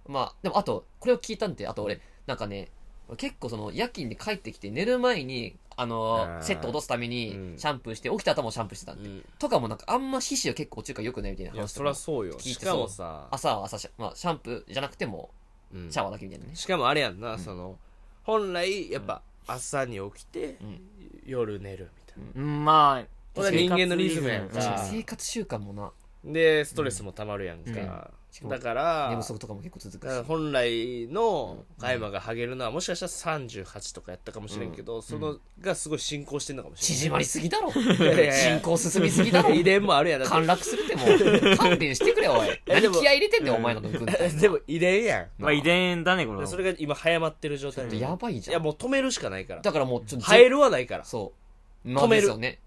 [0.07, 2.68] まあでもあとこれを聞いたんであと俺なんかね
[3.16, 6.42] 結構その夜勤で帰ってきて寝る前にあのあー。
[6.42, 7.59] セット落とすためにうん。
[7.59, 9.24] シャンプーして起きた頭もシャンプーしてたんで、うん。
[9.38, 12.38] とかもなんかあんま皮脂が結構落ちるからよくないみたいないやそ話とかもりゃそうよ。
[12.38, 13.28] 聞いしてかもさ。
[13.31, 15.31] 朝は朝シャ,、まあ、シャンプーじゃなくても
[15.74, 15.90] うん。
[15.90, 17.78] シャワーだけみたいなね、しかもあれやんなその
[18.29, 20.81] 本来やっぱ朝に起きてうん。
[21.25, 24.79] 夜寝るみたいうんまあこれは人間のリズムやんか。
[24.91, 25.83] 生活習慣もな。
[25.83, 25.93] な
[26.25, 27.75] でストレスもたまるやんうん。
[27.75, 28.11] か
[28.49, 30.23] だから寝不足とかも結構続くし。
[30.25, 37.73] 本来のカイマがハゲるのはもしかしたら38とかやったかもしれんけど、そのがすごい進行してんのかもしれない縮まりすぎだろ。
[37.75, 39.53] いやいや進行進みすぎだろ。
[39.53, 40.21] 遺伝もあるやん。
[40.21, 41.57] だって陥落するってもう。
[41.57, 42.49] 勘弁してくれおい。
[42.67, 44.31] え何でも気合い入れてんだよお前の軍隊。
[44.37, 45.29] でも遺伝やん。
[45.38, 46.47] まあ遺伝だねこれは。
[46.47, 48.01] それが今早まってる状態。
[48.01, 48.64] やばいじいやゃん。
[48.64, 51.05] もう止めるしかないからだからもうちょっと生えるはないから。
[51.05, 51.33] そ
[51.85, 51.88] う。
[51.88, 52.23] まあ止める。
[52.23, 52.61] ですよね。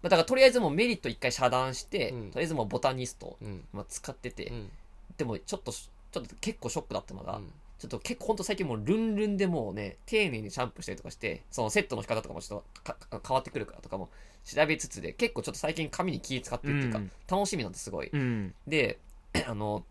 [0.00, 2.30] まあだからとりあえずもうメリット一回遮断して、うん。
[2.30, 3.64] とりあえずもうボタニスト、うん。
[3.72, 4.70] まあ、使ってて、うん
[5.18, 7.52] でもちょっとちょっと結構ショックだったのが、うん。
[7.78, 14.08] ちょっと結構ほんと最近もうルンルンでもうね丁寧にシャンプーしたりとかしてそのセットの仕方とかもちょっとかか変わってくるからとかも
[14.44, 17.10] 調べつつで結構ちょっと最近髪に気使ってるっていうか、うん。
[17.30, 18.10] 楽しみなんですすごい。
[18.12, 18.54] うん。
[18.66, 18.98] で
[19.46, 19.84] あの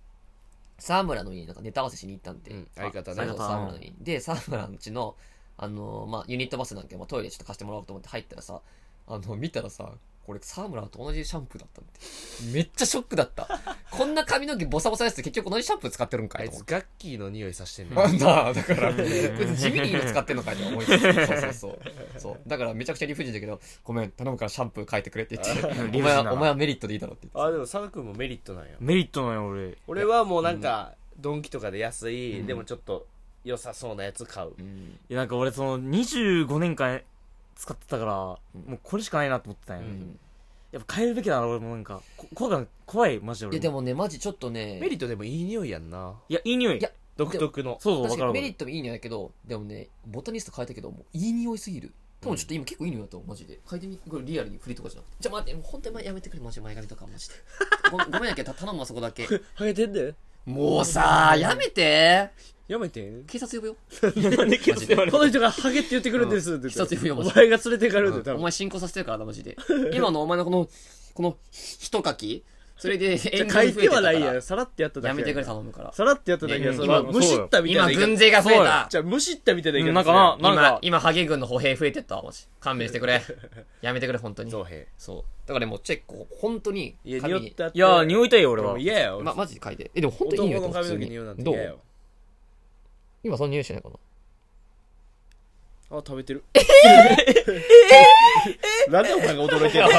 [0.80, 2.68] 沢村の家になんかネタ合わせしに行ったんで、うん。
[2.76, 3.16] 相方ね。
[3.38, 3.96] 沢村の家に。
[4.02, 5.16] で沢村のうちの
[5.58, 8.62] あの、まあ、ユニットバスなんけど、まあ、トイレちょっと貸してもらおうと思って入ったらさ
[9.08, 9.92] あの見たらさ
[10.28, 11.92] これ沢村と同じシャンプーだったって。
[12.54, 13.48] めっちゃショックだった。
[13.90, 16.74] こんな髪の毛ボサボサやつって結局同じシャンプー使ってるんかあいついと思って。
[16.74, 18.94] ガッキーの匂いさしてんねんなんだだから。
[18.94, 21.80] こいつ地味にいいの使ってんのかいと思いつつそうそうそう。
[22.20, 22.40] そう。
[22.46, 25.58] だからめちゃくちゃ理不尽だけどごめん頼むからシャンプー変えてくれって言っ
[25.92, 25.98] て。
[25.98, 29.78] お前はお前はメリットでいいだろって言ってあでも佐賀君もメリットなんやメリットなんよ俺。
[29.88, 32.48] 俺はもうなんかドンキとかで安い、うん。
[32.48, 33.08] でもちょっと
[33.46, 35.00] 良さそうなやつ買う、うん。
[35.10, 37.02] いやなんか俺その25年間
[37.58, 38.14] 使ってたから、
[38.56, 38.72] うん。
[38.72, 40.20] もうこれしかないなと思ってたんよ、うん。
[40.72, 46.14] やっぱ変えるべきだな俺もなんかこ怖い怖いマジで俺いやでもねマジちょっとねメリットでもいい匂いやんな。
[46.30, 46.78] いやいい匂い。
[46.78, 47.78] いや独特の。
[47.82, 51.94] そうそうメリットもいい匂いだけどでもねボタニスト変えたけどもういい匂いすぎる。
[52.20, 53.60] 多分ちょっと今結構いい匂いだと思うマジで。
[53.70, 55.16] 変えてみこれリアルに振りとかじゃなくて。
[55.20, 57.36] じゃあ待ってもう本当にやめてくれマジ前髪とかマジで。
[57.92, 59.28] ご ごめんだけど頼むわそこだけ。
[59.56, 60.16] ハゲてんで
[60.48, 62.30] もうさやめて。
[62.70, 63.22] やめて。
[63.28, 63.76] 警察呼ぶよ。
[64.38, 66.70] なんで気をつけてこの人がハゲって言ってくるんですって。
[66.70, 68.40] 言って一つ呼ぶよお前が連れてかれるんだよ多分。
[68.40, 69.58] お前進行させてるからなマジで。
[69.94, 70.70] 今のお前のこの
[71.14, 72.46] この一書き
[72.78, 74.42] それでじゃ演あ書いてはないややん。
[74.42, 75.92] さらってやっただけやめてくれさ頼むから。
[75.92, 76.74] さらってやっただけや。
[76.74, 78.08] それいや今はむしったみたい今な言い方。
[78.08, 78.88] 軍勢が増えた。
[78.90, 79.90] じゃあむしったみたいな言い方。
[79.90, 80.80] うんなんかななん今か。
[80.84, 83.22] 今ハゲ軍の歩兵増えてったわマジ勘弁してくれ。
[83.82, 84.52] やめてくれ本当に。
[84.52, 85.48] 造兵そう。
[85.48, 87.78] だからもうチェック本当にいや匂ったって。
[87.78, 88.78] いや匂いたいよ俺は。
[88.78, 89.22] 嫌やよ。
[89.24, 91.10] ま、マジで書いてえでも本当にいい匂い男の髪の毛普通に。
[91.10, 91.80] 匂うなんてどう嫌よ。
[93.24, 93.96] 今その匂いしてないかな
[95.90, 96.44] あ食べてる。
[98.90, 99.90] なんでお前が驚いてんの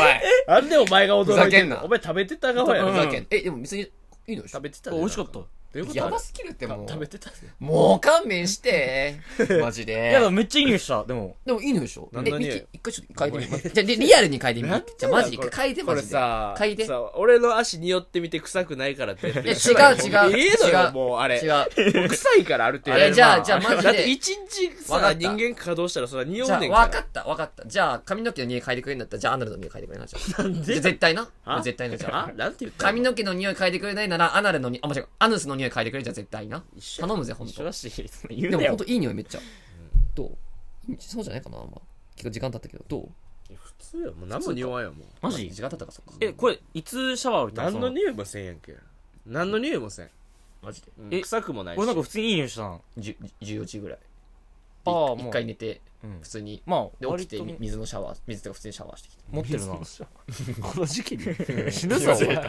[0.47, 3.83] なんでお前が驚いてんのお前食べてた側やろふざけんえでも別に
[4.27, 5.41] いいの食べてた美味しかった
[5.73, 6.89] どういうことやばすぎるってもう。
[6.89, 7.31] 食べてた。
[7.61, 9.21] もう勘弁して。
[9.61, 9.93] マジで。
[9.93, 11.05] いや、でもめっちゃいい匂いした。
[11.05, 11.37] でも。
[11.45, 12.09] でもいいのでしょ？
[12.13, 16.13] え何の匂いミキ一回ちょっと嗅いでみますじゃあリリアルに嗅いでみなんでじゃあマジ一回嗅いでこれマジで。
[16.13, 16.87] さ嗅いで。
[16.87, 19.29] さ俺の足によってみて臭くないからって。
[19.29, 19.53] や違う違う。
[19.53, 20.93] ええのよ違う。
[20.93, 21.37] もうあれ。
[21.39, 22.09] 違う。
[22.09, 23.83] 臭いからある程度あれじゃあじゃあマジで。
[23.83, 25.13] だって一日わかった。
[25.13, 26.85] さ人間稼働したらそれは匂じゃあうねんから。
[26.87, 27.25] 分かった。
[27.25, 27.67] 分かった。
[27.67, 30.43] じゃあ髪の毛の匂い嗅いでくれるんだったらじゃあアナルの匂い嗅いでくれなじゃあ。
[30.43, 31.29] じゃあ絶対な。
[31.45, 31.61] あ？
[31.61, 32.29] 絶対なじゃあ。
[32.31, 32.33] あ？
[32.33, 36.65] なんて言った髪の毛の匂い嗅いでくれないならアナルのにあ間違えアヌスの匂い嗅いでくれるじゃあ絶対な。
[36.99, 38.51] 頼むぜほんと一緒だし、そんな言うなよ。
[38.51, 38.85] でもほんと。
[38.85, 39.41] いい匂いめっちゃ。
[40.15, 40.97] どう？
[40.99, 41.81] そうじゃないかなまあ。
[42.17, 43.09] 結構時間経ったけどどう？
[43.55, 44.99] 普通やもう何も匂わんやもん。
[45.21, 45.51] マジ？
[45.51, 46.13] 時間経ったかそっか。
[46.21, 47.71] え、これ、いつシャワー浴びたの？
[47.73, 48.75] 何の匂いもせんやんけ。
[49.27, 50.11] 何の匂いもせん。
[50.63, 50.89] マジで。
[50.99, 51.79] うんえ臭くもないし。
[51.79, 52.81] 俺なんか普通にいい匂いしたな。
[52.99, 53.99] 10 14時ぐらい。
[54.87, 55.33] あー一もう。
[55.33, 56.19] 回寝てうん。
[56.21, 56.63] 普通に。
[56.67, 59.23] まあ、で起きて水のシャワー水とか普通にシャワーしてきて。
[59.31, 59.75] 持ってるな。
[59.75, 59.81] こ
[60.81, 62.41] の時期に死ぬぞ俺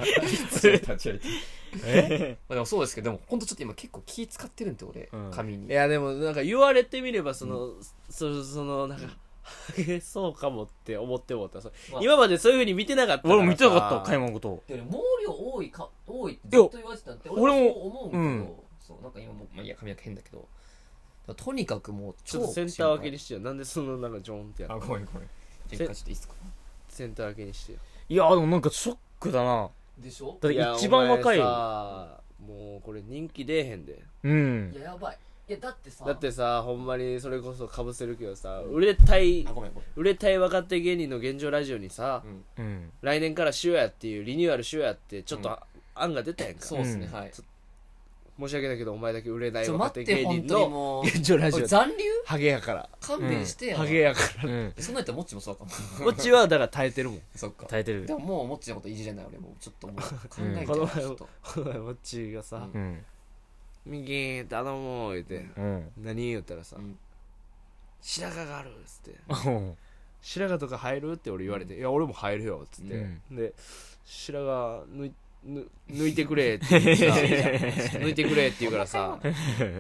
[1.86, 2.38] え？
[2.50, 5.10] でもそうですけどでも本当ちょっと今結構気使ってるんで俺。
[5.12, 5.32] うん。
[5.32, 5.68] 髪に。
[5.68, 7.74] いやでもなんか言われてみればその、
[8.10, 9.08] そそのなんか
[9.42, 11.62] ハゲそうかもって思ってもった。
[11.62, 12.02] そまあ。
[12.04, 14.64] 今までそういうふうに見てなかったから俺も見てなかった、さ買い物のこと。
[14.68, 18.54] でも毛量多いか多いってずっと言われてたんで俺もそう思うけど、うん。
[18.80, 20.48] そうなんか今もまあいいや髪の毛変だけど
[21.36, 23.40] とにかくもうちょっとセンター分けにしてよ。
[23.40, 25.30] なんでそのなんかジョンってやるあごめんごめん。
[25.68, 26.34] じゃあ一回ちょっといいっすか
[26.90, 27.80] センター分けにしてよ。
[28.10, 29.70] いや、でもなんかショックだな。
[29.98, 30.38] でしょ？
[30.42, 31.40] だっていや一番若い。
[31.40, 31.52] お前。
[31.52, 34.02] さもうこれ人気出えへんで。
[34.24, 34.72] うん。
[34.74, 34.78] い。
[34.78, 35.18] ややばい。
[35.50, 36.06] いやだってさ。
[36.06, 39.90] だってさほんまにそれこそかぶせるけどさ売れたいあごめんごめん。
[39.96, 42.24] 売れたい若手芸人の現状ラジオにさ、
[42.58, 42.66] うん。
[42.66, 42.92] うん。
[43.02, 45.60] 来年からしようやっていうリニューアルしようやってちょっと
[45.96, 47.08] 案が出たやんか、そうっすね。
[47.08, 47.14] うん。
[47.14, 47.32] はい
[48.40, 51.04] 申し訳ないけどお前だけ売れないちょ若待って芸人の当にもう。
[51.06, 51.96] 現状ラジオ残留？
[52.26, 54.50] ハゲやから勘弁してや、ハゲやから。
[54.50, 54.74] うん。
[54.78, 55.72] そんなんやったらもっちもそうかも。
[56.04, 57.22] こっちはだから耐えてるもん。
[57.36, 57.66] そっか。
[57.66, 58.06] 耐えてる。
[58.06, 58.14] で。
[58.14, 60.08] ももうもっちのこといじれない俺もうちょっともう考
[60.56, 61.30] えてこの前ちょっと。
[61.44, 63.06] この前もっちがさうんうん。
[63.86, 65.92] 「右頼もう」言ってうん。
[65.98, 66.98] 「何?」言ったらさうん
[68.02, 69.50] 「白髪がある」っつって。
[69.50, 69.78] うん
[70.22, 72.94] 「白髪とか入る?」って俺言われて「いや俺も入るよ」っつって。
[72.94, 73.36] うん。
[73.36, 73.54] で
[74.06, 77.16] 白髪抜いぬ抜いてくれって言ってさ
[78.00, 79.20] 抜いてくれって言うからさ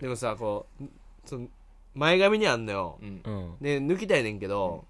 [0.01, 0.83] でもさこう
[1.25, 1.47] その
[1.95, 2.97] 前髪にあんのよ。
[3.01, 3.21] うん。
[3.23, 3.55] うん。
[3.61, 4.85] で抜きたいねんけど、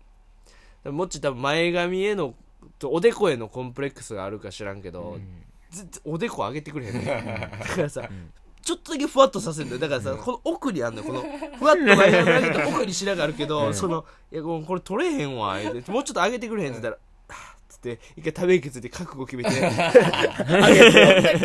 [0.86, 2.34] もっち多分前髪への
[2.77, 5.19] とおでこへのコンプレックスがあるか知らんけど、
[5.71, 8.32] ずずおでこ上げてくれへんねん だからさ、ん。
[8.62, 9.82] ちょっとだけふわっとさせるんだよ。
[9.82, 11.08] だからさ、この奥にあんのよ。
[11.08, 11.23] この
[11.58, 17.09] ふわっと前髪上げた奥に白があるけど、そのいやこれこれ取れへんわ言うてもうちょっと上げてくれへんって言ったら、
[17.80, 21.39] って一回ため息ついて覚悟決めて 上げて。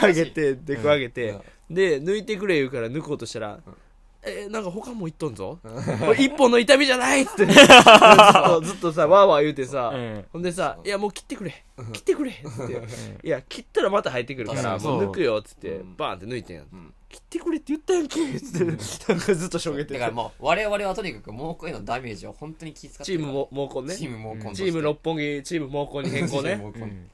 [0.00, 0.54] 上げて。
[0.54, 3.60] でこう上げて、で抜いてくれ言うから抜こうとしたら、
[4.26, 5.58] えなんか他もいっとんぞ。
[5.62, 7.52] これ一本の痛みじゃないっつ って。
[7.52, 10.24] ずっとずっとさわーわー言うてさ、うん。
[10.32, 11.64] ほんでさ「いやもう切ってくれ。
[11.92, 12.82] 切ってくれ」っつって
[13.26, 15.68] 「いや切ったらまた入ってくるからもう抜くよ」っつって。
[15.76, 15.96] うん。
[15.96, 16.64] バーンって抜いてんやん。
[16.64, 16.94] ん。
[17.08, 18.32] 切ってくれって言ったやんけ。
[18.34, 18.64] っつって
[19.12, 23.96] なんかずっとしょげてだからもう我々はとにかく猛攻へのダメージを本当に気遣ってチームも猛攻ね。
[23.96, 26.52] チーム猛攻チーム六本木チーム猛攻に変更ね。
[26.60, 27.10] うん。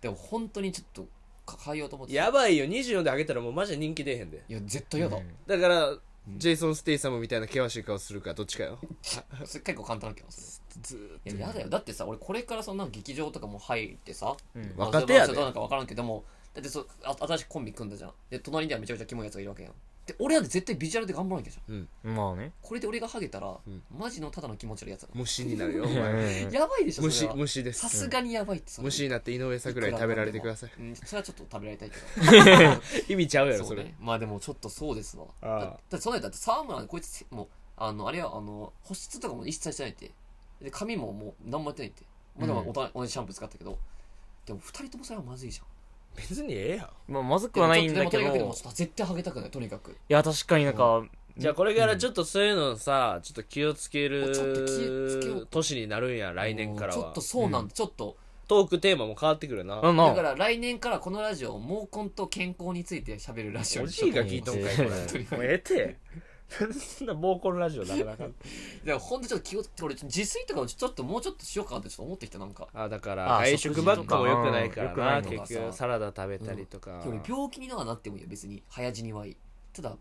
[0.00, 1.06] でも本当にちょっと
[1.46, 2.14] か変えようと思って。
[2.14, 2.64] やばいよ。
[2.64, 4.42] 24で上げたらもうマジで人気出えへんで。
[4.48, 5.18] いや絶対嫌だ。
[5.46, 8.78] だからジェイソン・ステイサムみたいな険しい顔するかどっちかよ。
[9.42, 11.68] 結構簡単な気がすずーっるいや嫌だよ。
[11.68, 14.70] だってさ俺これからそんな劇場とかも入ってさうん。
[14.70, 15.34] と若手やで。
[15.34, 16.86] どうなのか分からんけどもだってそ
[17.26, 18.12] 新しいコンビ組んだじゃん。
[18.30, 19.72] で隣にはめちゃくちゃキモいやつがいるわけやん
[20.06, 22.14] で俺は絶対ビジュアルで頑張らなきゃじゃん。
[22.14, 22.52] まあね。
[22.60, 23.58] これで俺がハゲたら、ん。
[23.96, 26.48] マジのただの気持ち悪いやつだ虫になるよ お前。
[26.52, 27.36] やばいでしょそ虫れは。
[27.36, 27.80] 虫です。
[27.80, 28.84] さすがにやばいってそれ。
[28.84, 30.70] 虫になって井上桜井食べられてください。
[30.78, 32.82] うんそれはちょっと食べられたいけど。
[33.08, 33.84] 意味ちゃうやろそそうれ。
[33.84, 35.26] ねまあでもちょっとそうですわ。
[35.40, 35.58] ああ。
[35.60, 40.10] だだってその間だって沢村こいつもうあのあれはあの保湿とかも一切してないって。
[40.60, 42.02] で髪ももう何もやってないって。
[42.36, 42.68] まあでもうん。
[42.68, 43.78] お互い同じシャンプー使ったけど。
[44.44, 45.66] でも二人ともそれはまずいじゃん
[46.16, 47.12] 別にええやん。
[47.12, 48.22] まあ、まずくはないんだけど。
[48.22, 51.02] でもとにかくでもいちょっと絶対ハゲたくないとにかくや、確かになんか、
[51.36, 54.78] じゃあこれからちょっとそういうのさちょっと気をつけちょっと気をつ
[55.20, 57.02] けようる年になるんや来年からは。
[57.02, 58.16] ちょっとそうなんだ、ちょっと。
[58.46, 59.76] トークテーマも変わってくるな。
[59.80, 59.82] だ
[60.14, 64.88] から来年からこのラジオ毛根と健康について喋るラジオおじいが聞いとんかいこれ。
[65.38, 65.96] もうええて
[66.48, 68.24] そんな毛根ラジオなかなか。
[68.84, 72.68] でもほんとちょっと気をつけて俺自炊とかもちょっともうちょっとしようかなってちょっと思ってきたなんか。
[72.72, 77.00] あだからあ外食ばっかも良くないからなうん結局サラダ食べたりとか。
[77.00, 78.62] でも俺病気にはなってもいいよ別に。
[78.68, 79.36] 早死にはいい。
[79.72, 79.96] ただ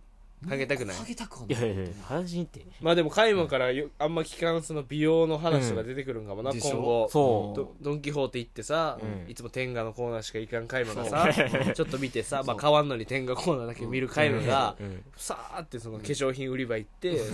[0.47, 0.95] ハゲたくない。
[0.95, 1.61] ハゲたくはいない。
[1.61, 2.65] やいやいや話にって。
[2.81, 6.71] まあでもカイマからよあんま聞かんその美容の話とか出てくるんかもな、でしょ。
[6.75, 7.57] 今後そう。
[7.57, 9.31] ドドン・キホーテ行ってさ、うん。
[9.31, 11.29] いつも天下のコーナーしか行かんカイマがさ
[11.73, 15.03] ちょっと見てさ、まあ、変わんのに天下コーナーだけ見るカイマが、うん。
[15.15, 17.33] さーってその化粧品売り場行って、そ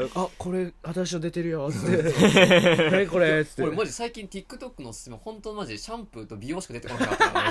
[0.00, 2.00] の あこれ新しいの出てるよっつって。
[2.90, 3.62] 何これっつって。
[3.62, 7.44] 俺マジ最近 TikTok のおすすめ本当マジシャンプーと美容しか出てこなかったから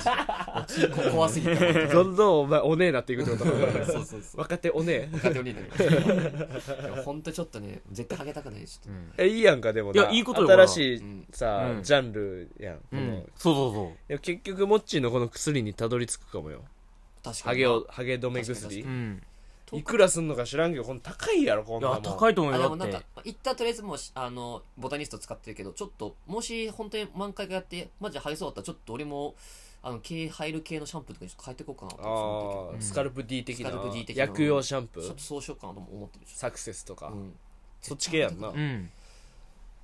[0.61, 0.87] マジで。
[0.87, 3.48] もうこ怖すぎてどんどんお前おねえなっていくってこと
[3.85, 4.41] そうそうそう。
[4.41, 7.03] 若手おね若手お兄だよ。
[7.03, 10.01] 本当ちょっとね絶対ハゲたくないちょっええいいやんかでもな。
[10.01, 11.83] いやいいことよ新しいうんさ、うん。
[11.83, 13.01] ジャンルやん、この。
[13.01, 14.07] うんそうそうそう。
[14.07, 16.63] でも結局モッチーのこの薬にたどり着くかもよ。
[17.21, 17.55] と確かに。
[17.55, 19.23] ハゲをハゲ止め確か薬うん。
[19.71, 21.81] いくらすんのか知らんけどこの高いやろこん。
[21.81, 22.85] いやなもん高いと思うあでよだって。
[22.87, 29.35] もなんか一旦とりあえずもうしあのボタニスト使ってるけどちょっともし本当に満開がやってマジでハゲそうだったらちょっと俺も
[29.81, 34.23] あの毛入る系のシャンプーとかに変えていこうかなと思ってああスカルプ D 的なスカルプ D 的な。
[34.23, 35.03] 薬用シャンプー。
[35.03, 36.27] ちょっとそうしようかなとも思ってる。
[36.27, 37.33] しサクセスとか、うん。
[37.81, 38.89] そっち系やんな、うん。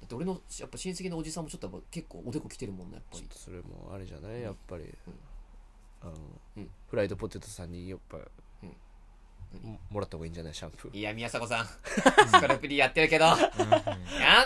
[0.01, 3.27] だって俺のやっぱ親戚のおじさんもちょっとやっぱ結構おでこ来てるもんねやっぱり。
[3.31, 4.41] それもあれじゃない？
[4.41, 4.93] やっぱり、
[6.01, 6.13] あの
[6.58, 8.23] うんフライドポテトさんにやっぱ、うん
[9.63, 10.53] ももらった方がいいんじゃない？
[10.53, 10.97] シャンプー。
[10.97, 11.65] いや宮迫さん。
[11.65, 13.25] スカルプ D やってるけど。
[13.25, 13.35] や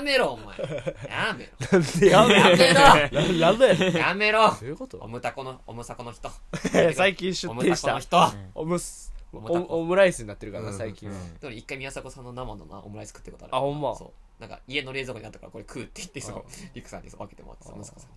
[0.03, 0.57] めろお前。
[0.57, 1.51] やめろ。
[1.71, 3.37] なんでやめやめろ。
[3.37, 4.49] やめやめろ。
[4.51, 4.97] どういうこと？
[4.97, 6.29] おむたこのおむさこの人。
[6.95, 7.87] 最近出おむ店した。
[7.87, 8.51] たこの人。
[8.55, 10.77] オムスおむオムライスになってるからなうん。
[10.77, 13.95] 最近は、でも一回宮迫さんの生のなオムライス食ってことあるあほんま。
[13.95, 14.41] そう。
[14.41, 16.43] なんか家の冷蔵庫にあったからこれ食うって言ってそう。
[16.73, 18.09] リクさんに分けてもらって息子さん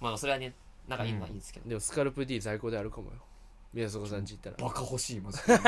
[0.00, 0.54] まあそれはね
[0.86, 3.16] 仲いいのはいいんですけど、でもスカルプ D 在庫であるかもよ
[3.76, 4.68] 宮迫さんち行ったら。
[4.68, 5.52] バカ欲しいマジで。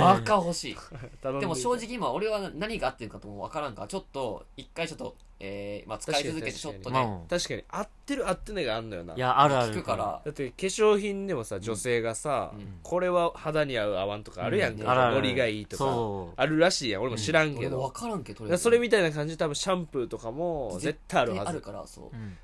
[0.00, 0.76] バカ欲しい。
[1.22, 7.00] 頼んでも正直今俺は何が合ってるかとも分からんからちょっと一回ちょっと、えーまあ、使い続けてちょっとね。
[7.00, 9.14] ま確かに合ってる合ってないがあんのよな。
[9.14, 9.72] いやあるある。
[9.72, 12.80] 聞くからだって化粧品でもさ女性がさ、うん。
[12.82, 14.90] これは肌に合う合わんとかあるやんか、うん。
[14.90, 15.14] あるある。
[15.14, 16.34] ノリがいいとかそう。
[16.36, 17.02] あるらしいやん。
[17.02, 21.50] 俺も知らんけど、俺も分からんけどとりあえずだからそれみたいな感じで多分シャンプーとかも絶対あるはず。
[21.50, 22.04] あるからそう。
[22.12, 22.36] うん。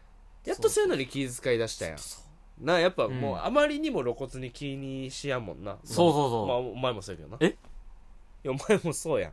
[0.45, 1.99] やっとそういうのに気遣い出したやん。
[1.99, 2.30] そう
[2.61, 5.79] なやっぱもううんあまりにも露骨に気にしやんもんな。
[5.85, 6.47] そうそうそう。
[6.47, 7.37] まあお前もそうやけどな。
[7.41, 7.57] え？
[8.43, 9.33] いやお前もそうやん。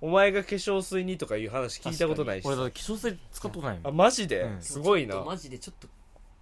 [0.00, 2.46] お前が化粧水にとかいう話聞いたことないし。
[2.46, 4.62] 俺だって化粧水使ったことないもあんマジで、うん。
[4.62, 5.14] すごいな。
[5.14, 5.88] ちょっとマジでちょっと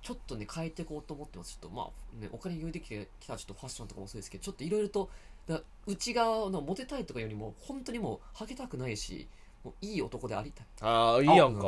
[0.02, 1.58] ちょっとね変えていこうと思ってます。
[1.60, 5.10] ちょっとまあねお金余裕できてきたらちょっとファッションとかもそうですけどちょっといろいろと
[5.46, 9.26] だ内側のモテたいとかよりも本当にもうハゲたくないし
[9.64, 10.66] もういい男でありたい。
[10.80, 11.60] ああいいやんか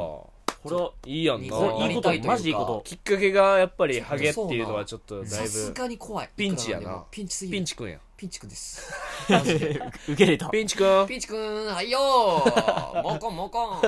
[0.62, 1.46] これはいいやんな。
[1.46, 1.48] い
[1.92, 2.82] いことマジいいこと。
[2.84, 7.04] きっかけがやっぱりハゲっていうのはちょっとだいさすぶがに怖いピンチやな。
[7.10, 7.58] ピンチすぎる。
[7.58, 7.98] ピンチくんや。
[8.16, 8.92] ピンチくんです。
[9.28, 10.48] 受け入れた。
[10.50, 11.06] ピンチくん？
[11.06, 13.02] ピンチくんはいよー。
[13.02, 13.86] モコンモコンこ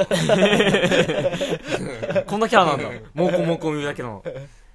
[2.36, 2.84] んなキャラなんだ。
[3.14, 4.22] モコモコ言うだけの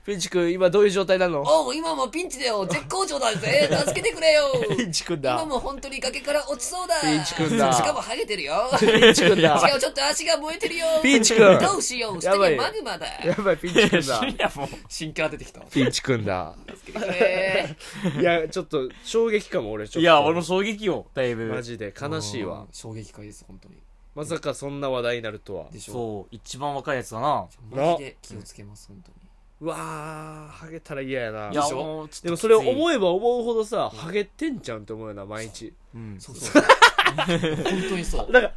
[0.06, 1.44] ピンチくん今どういう状態なの？
[1.44, 2.64] おう今もピンチだよ。
[2.68, 3.68] 絶好調だぜ。
[3.88, 4.44] 助けてくれよ。
[4.78, 5.34] ピンチくんだ。
[5.34, 7.02] 今も本当に崖から落ちそうだ。
[7.02, 7.74] ピンチくんだ。
[7.74, 8.70] しかもハゲてるよ。
[8.80, 10.86] ピンチくんだ違うちょっと足が燃えてるよ。
[11.02, 12.22] ピンチくんどうしよう。
[12.22, 13.08] 下にマグマだ。
[13.26, 14.28] やばいピンチく んだ。
[14.28, 16.56] いやもう新キャラ出てきたピンチくんだ。
[16.78, 17.76] 助けてくれ
[18.20, 20.00] いやちょっと衝撃かも俺ちょっと。
[20.02, 21.46] いや俺も衝撃よだいぶ。
[21.46, 21.92] マジで。
[22.00, 22.60] 悲しいわ。
[22.60, 22.68] うん。
[22.72, 23.76] 衝撃回です本当に。
[24.14, 25.66] まさかそんな話題になるとは。
[25.72, 27.48] でしょそう一番若いやつだな。
[27.72, 29.18] マジで気をつけます本当に
[29.62, 31.50] うわーハゲたら嫌やな。
[31.52, 32.08] いやでしょ？
[32.30, 35.74] もそれを思えば思うほどさハゲてんじゃんって思うよな毎日。
[35.94, 36.18] うん。
[36.20, 36.64] そうそう。
[37.16, 38.32] 本当にそう。
[38.32, 38.54] だから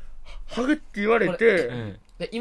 [0.47, 1.71] ハゲって言われうて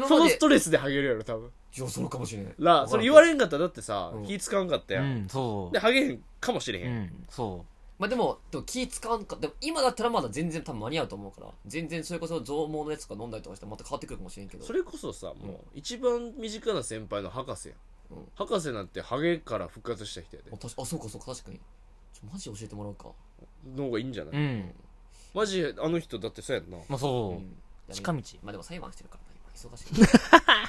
[0.08, 1.50] そのストレスでハゲるやろ多分。
[1.76, 2.54] いやそれかもしれない。
[2.58, 4.26] なそれ言われんかったらだってさうん。
[4.26, 7.64] 気使わんかったやうんんそでハゲへんかもしれうへうんんそ
[7.98, 14.64] まあでもでも気使わんかでも今だったらまだ全然多分間に合うと思うから全然それこそ増毛のやつとか飲んだりとかしてまた変わってくるかもしれんけど。
[14.64, 17.76] それこそさもう一番身近な先輩の博士やん
[18.10, 20.50] うん博士なんてハゲから復活した人やで。
[20.52, 21.58] あ確かあそうかそうか確かに。
[21.58, 23.10] ちょマジ教えてもらうか。
[23.76, 24.36] の方がいいんじゃなうい？
[24.36, 24.74] うん。
[25.34, 26.78] マジあの人だってそうやんな。
[26.88, 27.32] まあそう。
[27.32, 27.94] うん。
[27.94, 28.22] 近道。
[28.42, 30.06] まあでも裁判してるからな今忙しい。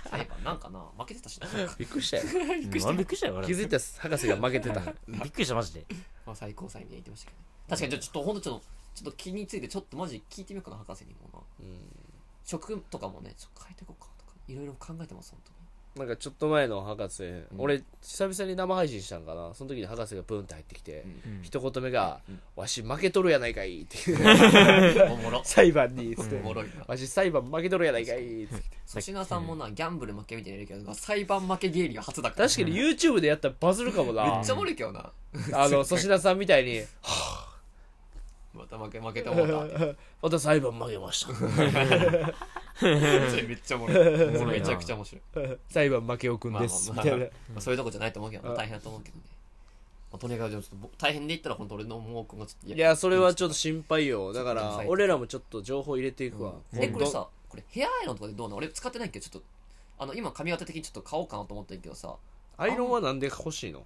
[0.10, 0.86] 裁判なんかな？
[0.97, 1.47] 負けてたしな。
[1.78, 2.23] びっくりしたよ。
[2.60, 2.93] びっくりした。
[2.93, 3.47] びっくりしたよ俺。
[3.47, 4.80] 気づいたら博士が負けてた。
[5.08, 5.86] びっくりしたマジで。
[6.25, 7.45] まあ最高裁みたいに言ってましたけどね。
[7.69, 11.39] 確かにじゃあちょっとほんとちょっとちょっと気についてちょっとマジ聞いてみようかな博士にもな。
[11.62, 11.78] うん。
[12.43, 15.58] 職とかもねちょっと変えていこうかとかいろいろ考えてます本当に
[15.99, 17.45] なんかちょっと前の博士、ん。
[17.57, 19.53] 俺久々に生配信したんかな。
[19.53, 21.39] その時に博士がプンって入ってきて、うん。
[21.43, 23.97] 一言目がうん「わし負けとるやないかい」って。
[23.97, 25.41] い うおもろ。
[25.43, 26.38] 裁判につって。
[26.38, 28.63] おもろいなわし裁判負けとるやないかい」つって。
[28.88, 32.47] 粗品さんもなギャンブル負けみたいに言うけど裁判負け芸人は初だから。
[32.47, 35.12] 確かに YouTube でやったらバズるかもめなっちゃおもろいけどな。
[35.53, 36.81] あの粗品さんみたいに
[38.53, 39.53] また負け負けて思った
[40.21, 41.33] 「また裁判負けました
[43.48, 44.46] めっちゃおもろい。
[44.46, 45.58] めちゃくちゃ面白い。
[45.69, 47.25] 裁判負けおくんです」まあまあみたいな。
[47.25, 49.23] まあそういうとこじゃないと思うけど大変だと思うけどね。
[50.12, 54.34] まあ、とにかくちょっとぼ大変で言ったら本当俺の毛根がちょっといやそれはちょっと心配よ。
[54.34, 58.58] だから俺らもちょっと情報入れていくわ、えこれさこれヘアアイロンとかでどうなの？
[58.58, 59.19] 俺使ってないけ？
[59.19, 59.48] どちょっと
[60.00, 62.15] あの今髪型的にちょっと買おうかなと思ったけどさ。
[62.58, 63.84] アイロンはなんで欲しいの？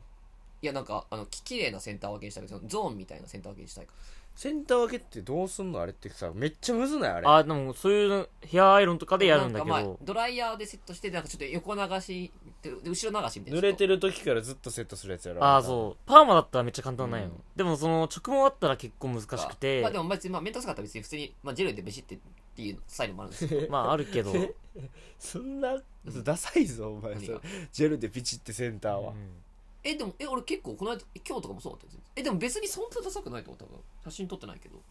[0.61, 3.91] いやなんかあのき綺麗なセンター分けにしたいけどゾーンみたいなセンター分けにしたいか
[4.35, 7.27] センター分けってどうすんのあれってさめっちゃむずないあれ。
[7.27, 9.73] あでもそういうヘアアイロンとかでやるんだけど。
[9.73, 12.31] なんかまあ、ドライヤーでセットしてなんかちょっと横流し
[12.61, 15.43] で後ろ流しみたいな濡れてる時からずっとセットするやつやろ。
[15.43, 16.07] ああそう。
[16.07, 17.41] パーマだったらめっちゃ簡単なんよ、うん。
[17.55, 19.81] でもその直毛だったら結構難しくて。
[19.81, 22.19] まあでも別にまあ面倒くさかったら別に普通に、まあ、ジェルでベシってっ
[22.55, 24.31] ていうスタイルもあるんですけどまああるけど、
[25.19, 25.81] そんな
[26.23, 27.15] ダサいぞお前。
[27.15, 29.42] ジェルでピチってセンターは、うん
[29.83, 32.11] えでもえ俺結構この間今日とかもそうだったよ全然。
[32.15, 33.79] えでも別にそんなダサくないと思う多分。
[34.05, 34.81] 写真撮ってないけど。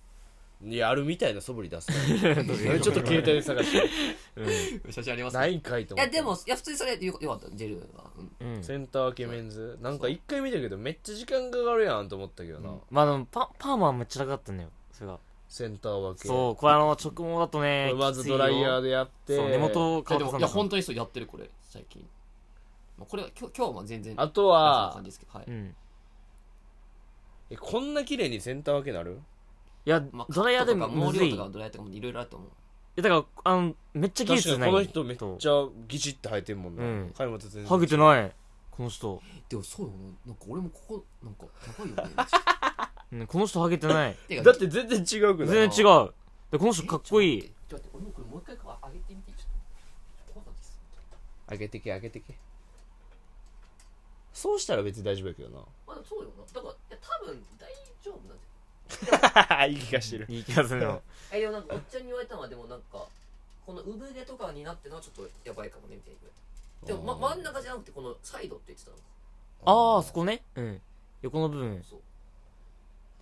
[0.65, 2.79] いやあるみたいな素振り出す な。
[2.79, 4.93] ちょっと携帯で探して。
[4.93, 6.15] 写真ありますないんかいと思って。
[6.15, 8.05] いやでもいや普通にそれよよかったジェルは、
[8.41, 8.55] うん。
[8.57, 8.63] うん。
[8.63, 9.79] センター分けメンズ。
[9.81, 12.81] なんか一回見たけどめっちゃ時間かかるやんと思ったけどな、うん。
[12.91, 15.19] まあでもパパーマはめっちゃ長かったんだよそれが。
[15.49, 16.29] センター分け。
[16.29, 19.37] そうこれあの直毛だとねまずドライヤーででやって。
[19.37, 22.07] そう根元をいやでもいや本当にそうやってるこれ最近
[23.03, 25.75] まあこれは今日今日は全然あとそんなは感じですけどはい、うん。
[27.51, 29.19] えこんな綺麗にセンター分けなる？
[29.85, 32.49] いや、まあ、ドライヤーでカットとかむずいい毛量とかドライヤーとかもいろいろあると思う。
[32.95, 37.13] やだからあのめっちゃ技確かに術ないこの人めっとちゃギチって生えてんもんな、うん。
[37.17, 38.33] 全然ハゲてない
[38.71, 42.15] この人、でもそうよななんか俺もここなんかやばいよね。
[43.21, 44.17] うん、この人ハゲてない。
[44.29, 45.69] てかだって全然違うくない？
[45.69, 46.13] 全然違う。
[46.51, 47.43] でこの人かっこいい。
[47.69, 49.33] ちょっと待って俺もこれもう一回上げてみて。
[49.33, 49.49] ちょっ
[50.27, 50.81] と怖かったです
[51.51, 52.39] 上げてけ上げてけ
[54.33, 55.59] そうしたら別に大丈夫やけどな。
[55.87, 56.45] まあそうよな。
[56.53, 57.71] だからいや多分大
[58.03, 59.73] 丈夫なんじゃい？
[59.75, 60.27] い気がしてる。
[60.29, 61.03] いい気がするの。
[61.31, 63.07] えでもなんかおっちゃんに言われたのはでもなんか
[63.67, 68.97] この産毛とかになってるのはちょっとやばいかもねみたいなでも、ま、真ん中じゃなくてこのサイドって言ってたの？
[69.97, 70.43] ああそこね。
[70.57, 70.83] うん。
[71.23, 71.83] 横の部分。
[71.89, 72.01] そう。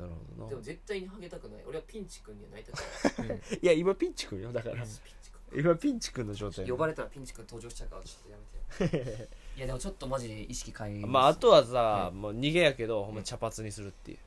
[0.03, 0.49] なるほどな。
[0.51, 1.63] でも絶対にハゲたくない。
[1.67, 3.41] 俺はピンチ君にはなりたくない。
[3.61, 4.77] いや今ピンチくんよだから。
[4.77, 4.85] ピン
[5.23, 6.69] チ君今ピンチくんの状態。
[6.69, 8.37] 呼ばれたらピンチ君登場しちゃうからちょっとや
[8.81, 14.19] めて いやでもちょっとマジで意識変えまああとはさ、もう逃げやけどほんま茶髪にするっていう。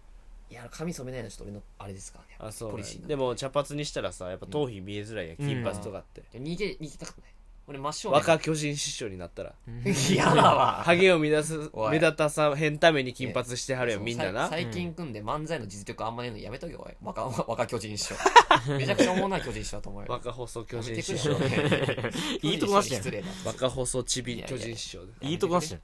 [0.50, 2.36] いや髪染めないのちょっと俺のあれですからね。
[2.38, 5.42] あそうねでも茶髪にしたらさやっぱ頭皮見えづらいやん。
[5.42, 5.48] うん。
[5.48, 7.34] 金髪とかって、いや逃げ逃げたくない
[7.68, 8.20] 俺真正面。
[8.20, 9.54] 若巨人師匠になったら。
[10.10, 10.84] 嫌だわ。
[10.84, 11.92] ハゲを目立つおい。
[11.92, 14.44] 目立たさへんために金髪してはるやんみんなな。
[14.46, 16.94] さ最近組んで漫才の実力あんまねえのやめとけよおい。
[17.02, 18.16] 若若巨人師匠。
[18.78, 20.08] めちゃくちゃおもんない巨人師匠だと思うよ。
[20.10, 21.36] 若細巨人師匠。
[21.36, 22.12] てくれよ
[22.42, 23.02] いいとこなしやん。
[23.02, 25.14] 失礼だ若細ちび巨人師匠で。
[25.22, 25.82] いいとこなしやん。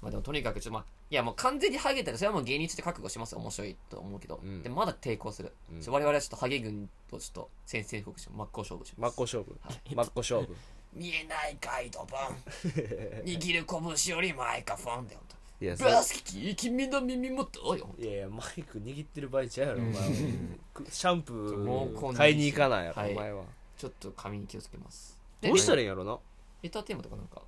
[0.00, 4.62] まあでもとにかくちょっとまあいやもう完全にハゲたらそれはもう芸人として覚悟しますよ面白いと思うけど、うん。
[4.62, 5.52] でまだ抵抗する、
[5.86, 9.16] 我々はちょっとハゲ軍とちょっと宣戦布告して真っ向勝負します。
[9.16, 9.60] 真っ向勝負。
[9.94, 10.56] 真っ向勝負
[10.94, 12.18] 見えないガイド本。
[13.24, 13.64] 握る
[14.04, 15.24] 拳よりマイクフォンで本
[15.60, 20.00] いや当バスキ君の耳元よいやいやマイク握ってる場合ちゃうやろお前。
[20.00, 20.58] はうん
[20.90, 23.12] シャンプー買いに行かないやろ、はい。
[23.12, 23.44] お前は。
[23.76, 25.18] ちょっと髪に気をつけます。
[25.40, 26.18] どうしたらいいいんやろな？
[26.62, 27.42] レターテーマとかなんか？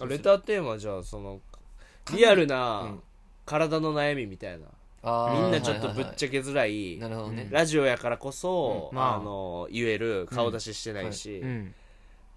[0.00, 1.40] あレターテーマじゃあその
[2.12, 3.02] リアルなうん。
[3.46, 4.66] 体の悩みみたいな、
[5.32, 8.96] みんなちょっとぶっちゃゃけづらい,、なるほどね、うんラジオやからこそ、うん。
[8.98, 9.16] まあ。
[9.16, 11.74] あの言える顔出ししてないし、うん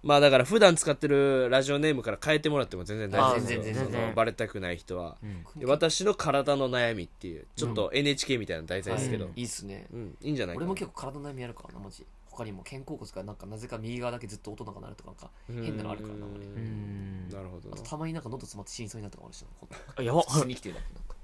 [0.02, 3.30] まあだから普段使ってるラジオネームから変えてもらっても全然大丈夫。
[3.36, 5.16] あです然バレたくない人は。
[5.22, 5.60] うん。
[5.60, 9.42] で私の体の悩みっていうちょっと NHK みたいな題材ですけど、うんい。
[9.42, 10.16] いっすねうん。
[10.20, 10.66] いいんじゃないかな。
[10.66, 12.04] 俺も結構体の悩みあるからなマジ。
[12.32, 20.20] 他にも肩甲骨がなんかなぜか右側だけずっと音が鳴るとかなんか変なのあるからなう俺なるほどなあとたまになんか喉詰まって死にそうになるとかもあるしなほんとあやば。
[20.20, 21.14] っ生きてるだけなんか。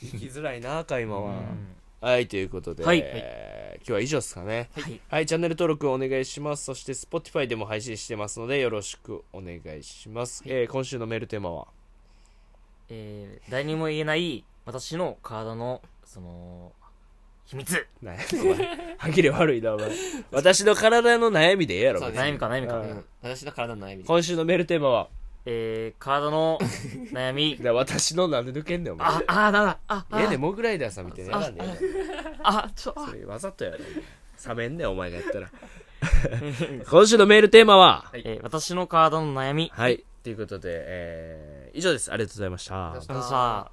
[0.00, 4.70] 生きづらいな会話は、うんはいということで、はいえー今日は以上ですかね。
[4.74, 5.00] はい。
[5.08, 6.64] はい、チャンネル登録お願いします。
[6.64, 10.42] そして Spotify でも配信してますのでよろしくお願いします。
[10.46, 11.66] えー今週のメールテーマは？
[12.90, 16.72] えー誰にも言えない私の体のその
[17.44, 17.86] 秘密。
[18.02, 19.90] なんやお前歯切れ悪いな、お前。
[20.30, 22.24] 私の体の悩みでええやろ、そう別に。
[22.24, 22.78] 悩みか悩みか。
[22.78, 22.90] うん。
[22.90, 23.04] うん。
[23.22, 24.04] 私の体の悩み。
[24.04, 25.08] 今週のメールテーマは、
[25.44, 26.58] えー体の
[27.12, 29.08] 悩みだ私のなんで抜けんねん、お前。
[29.08, 31.68] ああだだあええモグライダーさんみたいなやらんねん
[32.42, 33.78] あちょそれわざとやろ。
[34.48, 35.50] 冷めんねん、お前がやったら。
[36.90, 40.04] 今週のメールテーマは、えー私の体の悩みはい。
[40.22, 42.12] ということで、えー以上です。
[42.12, 43.38] ありがとうございましたありがとうございま。
[43.38, 43.70] あのさ